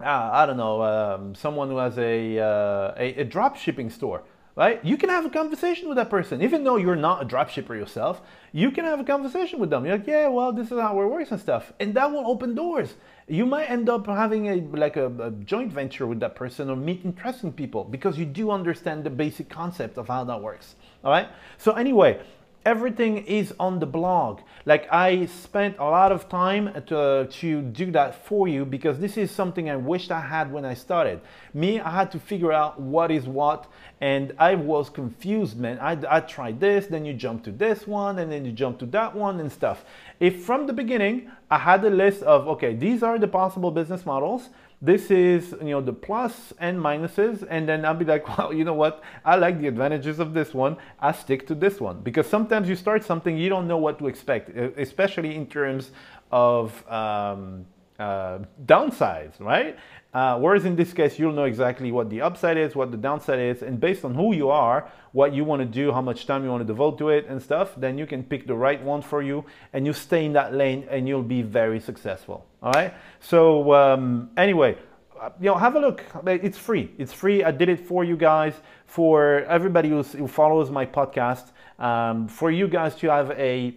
uh, 0.00 0.30
I 0.32 0.44
don't 0.46 0.56
know, 0.56 0.82
um, 0.82 1.34
someone 1.36 1.68
who 1.70 1.76
has 1.76 1.96
a, 1.96 2.38
uh, 2.40 2.94
a, 2.98 3.20
a 3.20 3.24
drop 3.24 3.56
shipping 3.56 3.88
store 3.88 4.24
right? 4.56 4.82
You 4.82 4.96
can 4.96 5.10
have 5.10 5.26
a 5.26 5.30
conversation 5.30 5.86
with 5.86 5.96
that 5.96 6.08
person, 6.08 6.42
even 6.42 6.64
though 6.64 6.76
you're 6.78 6.96
not 6.96 7.22
a 7.22 7.26
dropshipper 7.26 7.78
yourself. 7.78 8.22
You 8.52 8.70
can 8.70 8.86
have 8.86 8.98
a 8.98 9.04
conversation 9.04 9.58
with 9.58 9.68
them. 9.68 9.84
You're 9.84 9.98
like, 9.98 10.06
yeah, 10.06 10.28
well, 10.28 10.50
this 10.50 10.72
is 10.72 10.80
how 10.80 11.00
it 11.00 11.06
works 11.06 11.30
and 11.30 11.38
stuff, 11.38 11.72
and 11.78 11.94
that 11.94 12.10
will 12.10 12.26
open 12.26 12.54
doors. 12.54 12.94
You 13.28 13.44
might 13.44 13.68
end 13.68 13.88
up 13.88 14.06
having 14.06 14.46
a 14.48 14.76
like 14.76 14.96
a, 14.96 15.06
a 15.20 15.30
joint 15.30 15.72
venture 15.72 16.06
with 16.06 16.20
that 16.20 16.36
person 16.36 16.70
or 16.70 16.76
meet 16.76 17.04
interesting 17.04 17.52
people 17.52 17.82
because 17.82 18.16
you 18.16 18.24
do 18.24 18.50
understand 18.52 19.02
the 19.02 19.10
basic 19.10 19.48
concept 19.48 19.98
of 19.98 20.06
how 20.06 20.22
that 20.24 20.40
works. 20.40 20.76
All 21.02 21.10
right. 21.10 21.28
So 21.58 21.72
anyway, 21.72 22.20
everything 22.66 23.18
is 23.26 23.54
on 23.60 23.78
the 23.78 23.86
blog. 23.86 24.40
Like 24.64 24.92
I 24.92 25.26
spent 25.26 25.78
a 25.78 25.84
lot 25.84 26.10
of 26.10 26.28
time 26.28 26.74
to, 26.88 27.28
to 27.30 27.62
do 27.62 27.92
that 27.92 28.26
for 28.26 28.48
you 28.48 28.64
because 28.64 28.98
this 28.98 29.16
is 29.16 29.30
something 29.30 29.70
I 29.70 29.76
wished 29.76 30.10
I 30.10 30.20
had 30.20 30.52
when 30.52 30.64
I 30.64 30.74
started. 30.74 31.20
Me, 31.54 31.78
I 31.78 31.90
had 31.90 32.10
to 32.10 32.18
figure 32.18 32.52
out 32.52 32.80
what 32.80 33.12
is 33.12 33.26
what 33.26 33.68
and 34.00 34.34
I 34.38 34.56
was 34.56 34.90
confused, 34.90 35.56
man. 35.56 35.78
I, 35.78 35.96
I 36.10 36.20
tried 36.20 36.58
this, 36.58 36.86
then 36.86 37.04
you 37.04 37.14
jump 37.14 37.44
to 37.44 37.52
this 37.52 37.86
one 37.86 38.18
and 38.18 38.30
then 38.30 38.44
you 38.44 38.50
jump 38.50 38.80
to 38.80 38.86
that 38.86 39.14
one 39.14 39.38
and 39.38 39.50
stuff. 39.50 39.84
If 40.18 40.44
from 40.44 40.66
the 40.66 40.72
beginning 40.72 41.30
I 41.48 41.58
had 41.58 41.84
a 41.84 41.90
list 41.90 42.24
of, 42.24 42.48
okay, 42.48 42.74
these 42.74 43.04
are 43.04 43.16
the 43.16 43.28
possible 43.28 43.70
business 43.70 44.04
models, 44.04 44.48
this 44.82 45.10
is 45.10 45.52
you 45.62 45.70
know 45.70 45.80
the 45.80 45.92
plus 45.92 46.52
and 46.58 46.78
minuses 46.78 47.46
and 47.48 47.66
then 47.66 47.84
i'll 47.84 47.94
be 47.94 48.04
like 48.04 48.26
well 48.38 48.52
you 48.52 48.64
know 48.64 48.74
what? 48.74 49.02
I 49.24 49.36
like 49.36 49.60
the 49.60 49.68
advantages 49.68 50.18
of 50.18 50.34
this 50.34 50.52
one. 50.54 50.76
I 51.00 51.12
stick 51.12 51.46
to 51.48 51.54
this 51.54 51.80
one. 51.80 52.00
Because 52.00 52.26
sometimes 52.26 52.68
you 52.68 52.76
start 52.76 53.04
something 53.04 53.36
you 53.36 53.48
don't 53.48 53.66
know 53.66 53.78
what 53.78 53.98
to 53.98 54.06
expect 54.06 54.50
especially 54.50 55.34
in 55.34 55.46
terms 55.46 55.90
of 56.30 56.86
um, 56.90 57.66
uh, 57.98 58.38
downsides 58.64 59.40
right 59.40 59.76
uh, 60.16 60.38
whereas 60.38 60.64
in 60.64 60.74
this 60.76 60.94
case, 60.94 61.18
you'll 61.18 61.34
know 61.34 61.44
exactly 61.44 61.92
what 61.92 62.08
the 62.08 62.22
upside 62.22 62.56
is, 62.56 62.74
what 62.74 62.90
the 62.90 62.96
downside 62.96 63.38
is, 63.38 63.60
and 63.60 63.78
based 63.78 64.02
on 64.02 64.14
who 64.14 64.34
you 64.34 64.48
are, 64.48 64.90
what 65.12 65.34
you 65.34 65.44
want 65.44 65.60
to 65.60 65.66
do, 65.66 65.92
how 65.92 66.00
much 66.00 66.24
time 66.24 66.42
you 66.42 66.48
want 66.48 66.62
to 66.62 66.66
devote 66.66 66.96
to 66.96 67.10
it 67.10 67.26
and 67.28 67.42
stuff, 67.42 67.74
then 67.76 67.98
you 67.98 68.06
can 68.06 68.22
pick 68.22 68.46
the 68.46 68.54
right 68.54 68.82
one 68.82 69.02
for 69.02 69.20
you 69.20 69.44
and 69.74 69.84
you 69.84 69.92
stay 69.92 70.24
in 70.24 70.32
that 70.32 70.54
lane 70.54 70.86
and 70.90 71.06
you'll 71.06 71.22
be 71.22 71.42
very 71.42 71.78
successful. 71.78 72.46
All 72.62 72.72
right. 72.72 72.94
So 73.20 73.74
um, 73.74 74.30
anyway, 74.38 74.78
uh, 75.20 75.28
you 75.38 75.50
know, 75.50 75.56
have 75.56 75.76
a 75.76 75.80
look. 75.80 76.02
It's 76.26 76.56
free. 76.56 76.90
It's 76.96 77.12
free. 77.12 77.44
I 77.44 77.50
did 77.50 77.68
it 77.68 77.86
for 77.86 78.02
you 78.02 78.16
guys, 78.16 78.54
for 78.86 79.40
everybody 79.44 79.90
who 79.90 80.02
follows 80.02 80.70
my 80.70 80.86
podcast, 80.86 81.50
um, 81.78 82.26
for 82.26 82.50
you 82.50 82.68
guys 82.68 82.94
to 82.96 83.10
have 83.10 83.32
a 83.32 83.76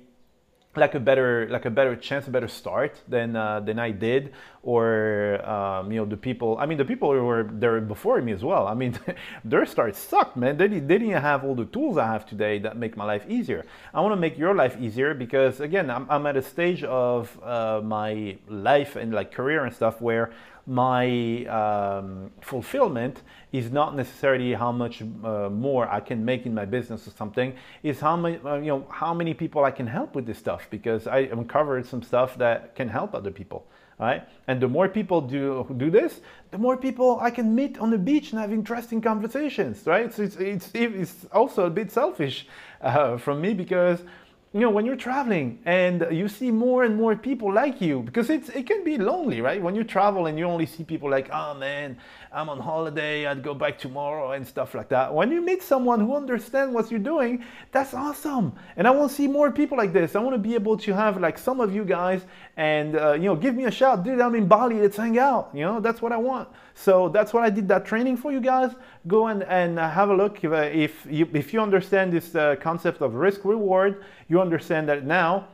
like 0.76 0.94
a 0.94 1.00
better 1.00 1.48
like 1.50 1.66
a 1.66 1.70
better 1.70 1.96
chance 1.96 2.28
a 2.28 2.30
better 2.30 2.48
start 2.48 3.02
than 3.08 3.36
uh, 3.36 3.60
than 3.60 3.80
I 3.80 3.90
did 3.90 4.32
or 4.62 5.44
um, 5.50 5.92
you 5.92 6.00
know 6.00 6.06
the 6.06 6.18
people 6.18 6.58
I 6.60 6.68
mean 6.68 6.78
the 6.78 6.86
people 6.86 7.12
who 7.12 7.24
were 7.24 7.44
there 7.44 7.82
before 7.82 8.22
me 8.22 8.34
as 8.34 8.44
well. 8.44 8.68
I 8.68 8.76
mean 8.76 8.98
their 9.44 9.66
start 9.66 9.96
sucked 9.96 10.38
man. 10.38 10.58
They, 10.58 10.68
they 10.68 11.00
didn't 11.00 11.12
have 11.12 11.44
all 11.44 11.56
the 11.56 11.66
tools 11.66 11.98
I 11.98 12.06
have 12.06 12.26
today 12.28 12.60
that 12.60 12.78
make 12.78 12.96
my 12.96 13.06
life 13.06 13.26
easier. 13.28 13.66
I 13.94 14.02
want 14.02 14.12
to 14.12 14.20
make 14.20 14.38
your 14.38 14.54
life 14.54 14.78
easier 14.80 15.16
because 15.16 15.60
again 15.60 15.90
I'm, 15.90 16.06
I'm 16.08 16.28
at 16.28 16.38
a 16.38 16.42
stage 16.44 16.84
of 16.84 17.38
uh, 17.44 17.82
my 17.84 18.38
life 18.48 18.96
and 18.96 19.12
like 19.12 19.32
career 19.32 19.66
and 19.66 19.74
stuff 19.76 20.00
where 20.02 20.32
my 20.68 21.46
um, 21.46 22.32
fulfillment 22.42 23.24
is 23.52 23.72
not 23.72 23.96
necessarily 23.96 24.54
how 24.54 24.72
much 24.72 25.02
uh, 25.02 25.50
more 25.50 25.88
I 25.90 26.00
can 26.00 26.24
make 26.24 26.46
in 26.46 26.54
my 26.54 26.66
business 26.66 27.08
or 27.08 27.12
something. 27.12 27.56
Is 27.84 28.00
how 28.00 28.16
many 28.16 28.40
uh, 28.46 28.56
you 28.56 28.68
know 28.68 28.88
how 28.90 29.14
many 29.14 29.34
people 29.34 29.64
I 29.64 29.72
can 29.72 29.88
help 29.88 30.16
with 30.16 30.26
this 30.26 30.38
stuff 30.38 30.68
because 30.70 31.08
I 31.08 31.20
uncovered 31.20 31.86
some 31.86 32.04
stuff 32.04 32.38
that 32.38 32.76
can 32.76 32.90
help 32.90 33.16
other 33.16 33.32
people. 33.32 33.66
Right? 34.00 34.24
And 34.48 34.62
the 34.62 34.68
more 34.70 34.88
people 34.88 35.20
do 35.20 35.66
do 35.78 35.90
this, 35.92 36.22
the 36.52 36.58
more 36.58 36.78
people 36.78 37.20
I 37.20 37.32
can 37.32 37.54
meet 37.54 37.80
on 37.80 37.90
the 37.90 37.98
beach 37.98 38.32
and 38.32 38.40
have 38.40 38.54
interesting 38.54 39.02
conversations. 39.02 39.86
Right? 39.86 40.14
So 40.14 40.24
it's 40.24 40.38
it's, 40.38 40.72
it's 40.74 41.26
also 41.32 41.66
a 41.66 41.70
bit 41.70 41.92
selfish 41.92 42.48
uh, 42.82 43.18
from 43.18 43.42
me 43.42 43.54
because 43.54 44.04
you 44.54 44.60
know 44.62 44.70
when 44.70 44.86
you're 44.86 44.96
traveling 44.96 45.60
and 45.66 46.08
you 46.12 46.28
see 46.28 46.50
more 46.50 46.84
and 46.84 46.96
more 46.96 47.16
people 47.16 47.54
like 47.54 47.80
you 47.80 48.02
because 48.02 48.30
it's 48.32 48.50
it 48.50 48.66
can 48.66 48.84
be 48.84 48.98
lonely 48.98 49.42
right? 49.42 49.62
When 49.62 49.76
you 49.76 49.84
travel 49.84 50.26
and 50.26 50.40
you 50.40 50.46
only 50.46 50.66
see 50.66 50.84
people 50.84 51.10
like 51.10 51.30
oh 51.32 51.54
man 51.54 51.98
i'm 52.32 52.50
on 52.50 52.60
holiday 52.60 53.26
i'd 53.28 53.44
go 53.44 53.54
back 53.54 53.78
tomorrow 53.78 54.32
and 54.32 54.46
stuff 54.46 54.76
like 54.76 54.90
that. 54.90 55.14
When 55.14 55.32
you 55.32 55.42
meet 55.42 55.64
someone 55.64 56.00
who 56.00 56.16
understands 56.16 56.74
what 56.74 56.92
you're 56.92 57.00
doing 57.00 57.44
that's 57.72 57.94
awesome. 57.94 58.54
And 58.78 58.88
i 58.88 58.92
want 58.92 59.10
to 59.12 59.16
see 59.16 59.28
more 59.28 59.52
people 59.52 59.78
like 59.78 59.94
this. 59.94 60.16
I 60.16 60.20
want 60.20 60.36
to 60.36 60.40
be 60.40 60.56
able 60.56 60.78
to 60.78 60.94
have 60.94 61.20
like 61.20 61.38
some 61.38 61.60
of 61.60 61.74
you 61.74 61.86
guys 61.86 62.22
and 62.58 62.96
uh, 62.96 63.14
you 63.14 63.24
know 63.24 63.36
give 63.36 63.56
me 63.56 63.66
a 63.66 63.72
shout. 63.72 64.04
Dude 64.04 64.20
i'm 64.20 64.36
in 64.36 64.48
bali. 64.48 64.80
Let's 64.80 64.98
hang 64.98 65.18
out. 65.18 65.52
You 65.54 65.62
know 65.62 65.80
that's 65.80 66.02
what 66.02 66.12
i 66.12 66.18
want. 66.18 66.50
So 66.80 67.10
that's 67.10 67.34
what 67.34 67.44
I 67.44 67.50
did 67.50 67.68
that 67.68 67.86
training 67.86 68.16
for 68.16 68.32
you 68.32 68.40
guys. 68.40 68.72
Go 69.06 69.28
and, 69.28 69.44
and 69.44 69.78
uh, 69.78 69.90
have 69.90 70.10
a 70.10 70.16
look. 70.16 70.42
If, 70.46 70.52
uh, 70.52 70.56
if, 70.56 71.06
you, 71.10 71.28
if 71.34 71.54
you 71.54 71.62
understand 71.62 72.14
this 72.14 72.36
uh, 72.36 72.56
concept 72.62 73.02
of 73.02 73.16
risk 73.16 73.44
reward, 73.44 74.02
you 74.30 74.40
understand 74.40 74.88
that 74.88 75.06
now 75.06 75.50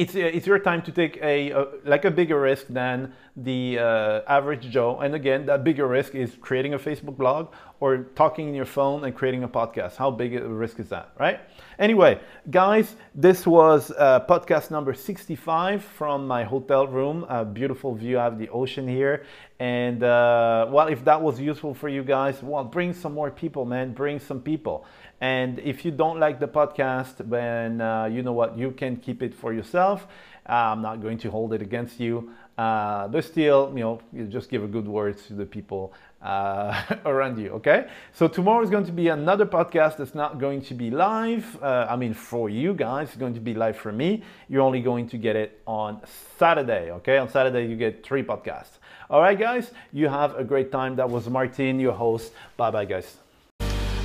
it's, 0.00 0.14
uh, 0.16 0.20
it's 0.20 0.46
your 0.46 0.58
time 0.58 0.80
to 0.82 0.92
take 0.92 1.18
a, 1.18 1.50
a, 1.50 1.66
like 1.84 2.06
a 2.06 2.10
bigger 2.10 2.40
risk 2.40 2.66
than 2.68 3.12
the 3.36 3.78
uh, 3.78 4.22
average 4.26 4.70
Joe. 4.70 4.98
And 5.00 5.14
again, 5.14 5.44
that 5.46 5.62
bigger 5.62 5.86
risk 5.86 6.14
is 6.14 6.36
creating 6.40 6.72
a 6.72 6.78
Facebook 6.78 7.18
blog 7.18 7.52
or 7.80 7.98
talking 8.14 8.48
in 8.48 8.54
your 8.54 8.64
phone 8.64 9.04
and 9.04 9.14
creating 9.14 9.42
a 9.42 9.48
podcast. 9.48 9.96
How 9.96 10.10
big 10.10 10.34
a 10.34 10.48
risk 10.48 10.80
is 10.80 10.88
that, 10.88 11.10
right? 11.18 11.40
Anyway, 11.78 12.18
guys, 12.50 12.96
this 13.14 13.46
was 13.46 13.90
uh, 13.90 14.20
podcast 14.26 14.70
number 14.70 14.94
65 14.94 15.84
from 15.84 16.26
my 16.26 16.44
hotel 16.44 16.86
room. 16.86 17.26
A 17.28 17.44
beautiful 17.44 17.94
view 17.94 18.18
of 18.18 18.38
the 18.38 18.48
ocean 18.48 18.88
here. 18.88 19.24
And 19.58 20.02
uh, 20.02 20.66
well, 20.70 20.88
if 20.88 21.04
that 21.04 21.20
was 21.20 21.38
useful 21.38 21.74
for 21.74 21.90
you 21.90 22.02
guys, 22.02 22.42
well, 22.42 22.64
bring 22.64 22.94
some 22.94 23.12
more 23.12 23.30
people, 23.30 23.66
man. 23.66 23.92
Bring 23.92 24.18
some 24.18 24.40
people. 24.40 24.86
And 25.20 25.58
if 25.58 25.84
you 25.84 25.90
don't 25.90 26.18
like 26.18 26.40
the 26.40 26.48
podcast, 26.48 27.28
then 27.28 27.80
uh, 27.80 28.06
you 28.06 28.22
know 28.22 28.32
what, 28.32 28.56
you 28.56 28.70
can 28.70 28.96
keep 28.96 29.22
it 29.22 29.34
for 29.34 29.52
yourself. 29.52 30.06
I'm 30.46 30.82
not 30.82 31.02
going 31.02 31.18
to 31.18 31.30
hold 31.30 31.52
it 31.52 31.62
against 31.62 32.00
you. 32.00 32.30
Uh, 32.56 33.08
but 33.08 33.24
still, 33.24 33.72
you 33.74 33.80
know, 33.80 34.00
you 34.12 34.26
just 34.26 34.50
give 34.50 34.62
a 34.62 34.66
good 34.66 34.86
word 34.86 35.16
to 35.16 35.32
the 35.32 35.46
people 35.46 35.94
uh, 36.20 36.82
around 37.06 37.38
you, 37.38 37.50
okay? 37.52 37.88
So 38.12 38.28
tomorrow 38.28 38.62
is 38.62 38.68
going 38.68 38.84
to 38.84 38.92
be 38.92 39.08
another 39.08 39.46
podcast 39.46 39.96
that's 39.96 40.14
not 40.14 40.38
going 40.38 40.60
to 40.62 40.74
be 40.74 40.90
live. 40.90 41.62
Uh, 41.62 41.86
I 41.88 41.96
mean, 41.96 42.12
for 42.12 42.50
you 42.50 42.74
guys, 42.74 43.08
it's 43.08 43.16
going 43.16 43.32
to 43.34 43.40
be 43.40 43.54
live 43.54 43.78
for 43.78 43.92
me. 43.92 44.22
You're 44.48 44.62
only 44.62 44.82
going 44.82 45.08
to 45.08 45.16
get 45.16 45.36
it 45.36 45.62
on 45.66 46.00
Saturday, 46.38 46.90
okay? 46.90 47.16
On 47.16 47.30
Saturday, 47.30 47.66
you 47.66 47.76
get 47.76 48.04
three 48.04 48.22
podcasts. 48.22 48.78
All 49.08 49.22
right, 49.22 49.38
guys, 49.38 49.70
you 49.92 50.08
have 50.08 50.36
a 50.36 50.44
great 50.44 50.70
time. 50.70 50.96
That 50.96 51.08
was 51.08 51.28
Martin, 51.28 51.80
your 51.80 51.94
host. 51.94 52.32
Bye 52.56 52.70
bye, 52.70 52.84
guys. 52.84 53.29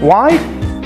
Why? 0.00 0.38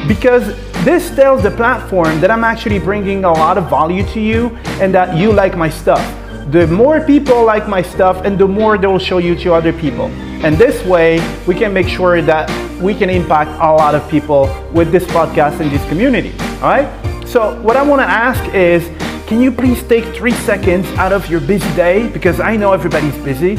Because 0.09 0.47
this 0.85 1.15
tells 1.15 1.43
the 1.43 1.51
platform 1.51 2.21
that 2.21 2.31
I'm 2.31 2.45
actually 2.45 2.79
bringing 2.79 3.25
a 3.25 3.33
lot 3.33 3.57
of 3.57 3.71
value 3.71 4.05
to 4.09 4.21
you 4.21 4.49
and 4.81 4.93
that 4.93 5.17
you 5.17 5.33
like 5.33 5.57
my 5.57 5.71
stuff. 5.71 6.03
The 6.51 6.67
more 6.67 7.01
people 7.01 7.45
like 7.45 7.69
my 7.69 7.81
stuff 7.81 8.25
and 8.25 8.39
the 8.39 8.47
more 8.47 8.77
they 8.77 8.87
will 8.87 8.99
show 8.99 9.19
you 9.19 9.35
to 9.37 9.55
other 9.55 9.73
people. 9.73 10.07
And 10.45 10.57
this 10.57 10.85
way, 10.85 11.21
we 11.47 11.55
can 11.55 11.73
make 11.73 11.89
sure 11.89 12.21
that 12.23 12.51
we 12.83 12.93
can 12.93 13.09
impact 13.09 13.51
a 13.63 13.73
lot 13.73 13.95
of 13.95 14.07
people 14.11 14.43
with 14.73 14.93
this 14.93 15.05
podcast 15.05 15.61
and 15.61 15.71
this 15.71 15.89
community. 15.89 16.33
All 16.57 16.69
right? 16.69 16.89
So, 17.27 17.59
what 17.63 17.77
I 17.77 17.83
want 17.83 18.03
to 18.03 18.07
ask 18.07 18.45
is 18.53 18.87
can 19.27 19.41
you 19.41 19.51
please 19.51 19.83
take 19.85 20.05
three 20.15 20.35
seconds 20.45 20.87
out 20.99 21.13
of 21.13 21.31
your 21.31 21.41
busy 21.41 21.73
day? 21.75 22.09
Because 22.09 22.41
I 22.41 22.57
know 22.57 22.73
everybody's 22.73 23.17
busy. 23.25 23.57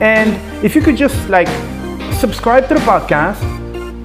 And 0.00 0.30
if 0.64 0.76
you 0.76 0.80
could 0.80 0.96
just 0.96 1.28
like 1.28 1.48
subscribe 2.14 2.68
to 2.68 2.74
the 2.74 2.80
podcast, 2.80 3.42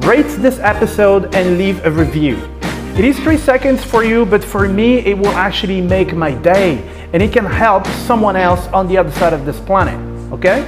rate 0.03 0.27
this 0.39 0.59
episode 0.59 1.33
and 1.33 1.57
leave 1.57 1.85
a 1.85 1.91
review. 1.91 2.35
It 2.97 3.05
is 3.05 3.17
three 3.19 3.37
seconds 3.37 3.83
for 3.83 4.03
you, 4.03 4.25
but 4.25 4.43
for 4.43 4.67
me, 4.67 4.97
it 4.99 5.17
will 5.17 5.35
actually 5.47 5.79
make 5.79 6.13
my 6.13 6.31
day 6.31 6.83
and 7.13 7.23
it 7.23 7.31
can 7.31 7.45
help 7.45 7.87
someone 7.87 8.35
else 8.35 8.67
on 8.67 8.87
the 8.87 8.97
other 8.97 9.11
side 9.11 9.31
of 9.31 9.45
this 9.45 9.59
planet. 9.61 9.97
Okay? 10.33 10.67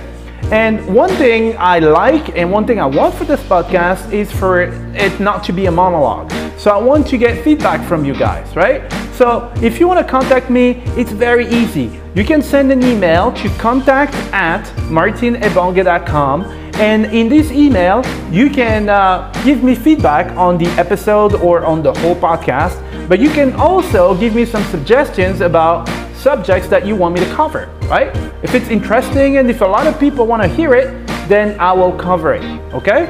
And 0.52 0.86
one 0.94 1.10
thing 1.10 1.56
I 1.58 1.80
like 1.80 2.38
and 2.38 2.50
one 2.50 2.66
thing 2.66 2.80
I 2.80 2.86
want 2.86 3.14
for 3.16 3.26
this 3.26 3.42
podcast 3.42 4.14
is 4.14 4.32
for 4.32 4.62
it 4.62 5.20
not 5.20 5.44
to 5.46 5.54
be 5.54 5.66
a 5.66 5.72
monologue. 5.72 6.32
So 6.58 6.72
I 6.72 6.78
want 6.78 7.06
to 7.08 7.18
get 7.18 7.44
feedback 7.44 7.86
from 7.88 8.06
you 8.06 8.14
guys, 8.14 8.56
right? 8.56 8.90
So 9.14 9.52
if 9.62 9.80
you 9.80 9.88
want 9.88 10.06
to 10.06 10.10
contact 10.10 10.50
me, 10.50 10.84
it's 10.96 11.12
very 11.12 11.48
easy. 11.48 12.00
You 12.16 12.24
can 12.24 12.42
send 12.42 12.72
an 12.72 12.84
email 12.84 13.34
to 13.34 13.50
contact 13.58 14.14
at 14.34 14.64
martinebonge.com 14.90 16.65
and 16.80 17.06
in 17.06 17.30
this 17.30 17.52
email, 17.52 18.04
you 18.32 18.50
can 18.50 18.90
uh, 18.90 19.32
give 19.44 19.64
me 19.64 19.76
feedback 19.76 20.36
on 20.36 20.58
the 20.58 20.68
episode 20.78 21.34
or 21.36 21.66
on 21.66 21.82
the 21.82 21.94
whole 22.00 22.16
podcast, 22.16 22.78
but 23.08 23.20
you 23.20 23.30
can 23.30 23.54
also 23.54 24.14
give 24.18 24.36
me 24.36 24.46
some 24.46 24.64
suggestions 24.66 25.42
about 25.42 25.88
subjects 26.16 26.68
that 26.68 26.86
you 26.86 26.96
want 26.96 27.14
me 27.14 27.22
to 27.22 27.34
cover, 27.34 27.70
right? 27.84 28.16
If 28.44 28.56
it's 28.56 28.68
interesting 28.70 29.38
and 29.38 29.50
if 29.50 29.62
a 29.62 29.66
lot 29.66 29.88
of 29.88 30.00
people 30.00 30.26
want 30.28 30.42
to 30.42 30.50
hear 30.50 30.74
it, 30.74 31.08
then 31.30 31.60
I 31.60 31.72
will 31.72 31.94
cover 31.94 32.34
it, 32.34 32.44
okay? 32.74 33.08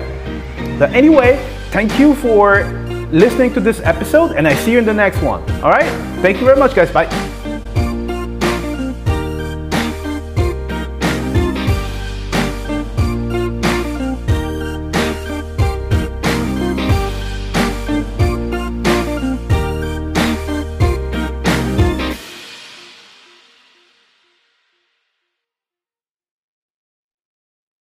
But 0.77 0.91
anyway, 0.93 1.37
thank 1.71 1.97
you 1.97 2.15
for 2.15 2.63
listening 3.11 3.53
to 3.53 3.59
this 3.61 3.79
episode, 3.81 4.33
and 4.33 4.47
I 4.47 4.53
see 4.53 4.73
you 4.73 4.79
in 4.79 4.85
the 4.85 4.93
next 4.93 5.21
one. 5.21 5.41
All 5.61 5.71
right? 5.71 5.89
Thank 6.21 6.39
you 6.39 6.45
very 6.45 6.57
much, 6.57 6.75
guys. 6.75 6.91
Bye. 6.91 7.09